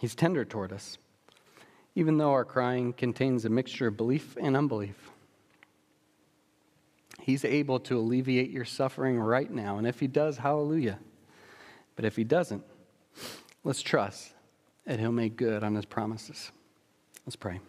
He's 0.00 0.14
tender 0.14 0.44
toward 0.44 0.72
us, 0.72 0.98
even 1.94 2.18
though 2.18 2.32
our 2.32 2.44
crying 2.44 2.92
contains 2.92 3.44
a 3.44 3.48
mixture 3.48 3.86
of 3.86 3.96
belief 3.96 4.36
and 4.40 4.56
unbelief. 4.56 5.10
He's 7.20 7.44
able 7.44 7.78
to 7.80 7.98
alleviate 7.98 8.50
your 8.50 8.64
suffering 8.64 9.18
right 9.20 9.48
now. 9.48 9.78
And 9.78 9.86
if 9.86 10.00
He 10.00 10.08
does, 10.08 10.38
hallelujah. 10.38 10.98
But 11.94 12.04
if 12.04 12.16
He 12.16 12.24
doesn't, 12.24 12.64
let's 13.62 13.80
trust 13.80 14.32
that 14.86 14.98
He'll 14.98 15.12
make 15.12 15.36
good 15.36 15.62
on 15.62 15.76
His 15.76 15.84
promises. 15.84 16.50
Let's 17.24 17.36
pray. 17.36 17.60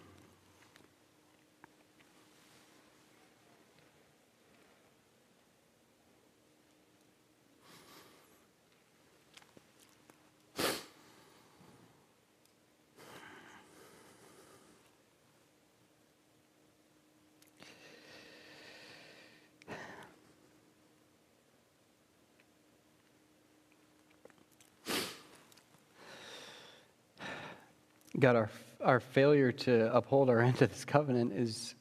God, 28.19 28.35
our, 28.35 28.49
our 28.81 28.99
failure 28.99 29.51
to 29.51 29.93
uphold 29.95 30.29
our 30.29 30.41
end 30.43 30.61
of 30.61 30.69
this 30.69 30.85
covenant 30.85 31.33
is 31.33 31.75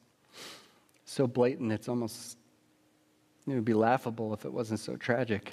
so 1.05 1.27
blatant, 1.27 1.73
it's 1.73 1.89
almost, 1.89 2.39
it 3.47 3.53
would 3.53 3.65
be 3.67 3.75
laughable 3.75 4.33
if 4.33 4.45
it 4.45 4.53
wasn't 4.53 4.81
so 4.81 4.97
tragic. 4.97 5.53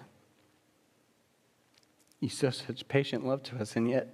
You 2.21 2.30
show 2.30 2.49
such 2.49 2.88
patient 2.88 3.25
love 3.25 3.43
to 3.43 3.57
us, 3.57 3.75
and 3.75 3.89
yet, 3.89 4.13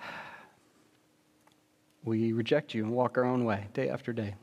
we 2.04 2.32
reject 2.32 2.72
you 2.74 2.84
and 2.84 2.92
walk 2.92 3.18
our 3.18 3.24
own 3.24 3.44
way 3.44 3.68
day 3.74 3.90
after 3.90 4.14
day. 4.14 4.34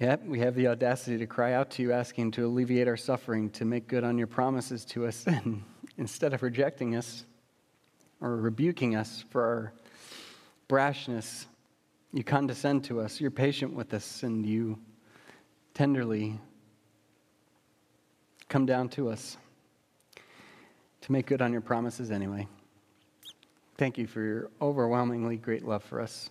Yet 0.00 0.26
we 0.26 0.40
have 0.40 0.54
the 0.54 0.68
audacity 0.68 1.18
to 1.18 1.26
cry 1.26 1.52
out 1.52 1.70
to 1.72 1.82
you, 1.82 1.92
asking 1.92 2.32
to 2.32 2.46
alleviate 2.46 2.88
our 2.88 2.96
suffering, 2.96 3.50
to 3.50 3.64
make 3.64 3.86
good 3.86 4.02
on 4.02 4.18
your 4.18 4.26
promises 4.26 4.84
to 4.86 5.06
us. 5.06 5.24
And 5.26 5.62
instead 5.98 6.34
of 6.34 6.42
rejecting 6.42 6.96
us 6.96 7.24
or 8.20 8.36
rebuking 8.36 8.96
us 8.96 9.24
for 9.30 9.42
our 9.44 9.72
brashness, 10.68 11.46
you 12.12 12.24
condescend 12.24 12.84
to 12.84 13.00
us. 13.00 13.20
You're 13.20 13.30
patient 13.30 13.74
with 13.74 13.94
us, 13.94 14.22
and 14.24 14.44
you 14.44 14.78
tenderly 15.74 16.40
come 18.48 18.66
down 18.66 18.88
to 18.88 19.10
us 19.10 19.36
to 21.02 21.12
make 21.12 21.26
good 21.26 21.42
on 21.42 21.52
your 21.52 21.60
promises 21.60 22.10
anyway. 22.10 22.48
Thank 23.76 23.98
you 23.98 24.06
for 24.06 24.22
your 24.22 24.50
overwhelmingly 24.60 25.36
great 25.36 25.64
love 25.64 25.82
for 25.82 26.00
us. 26.00 26.30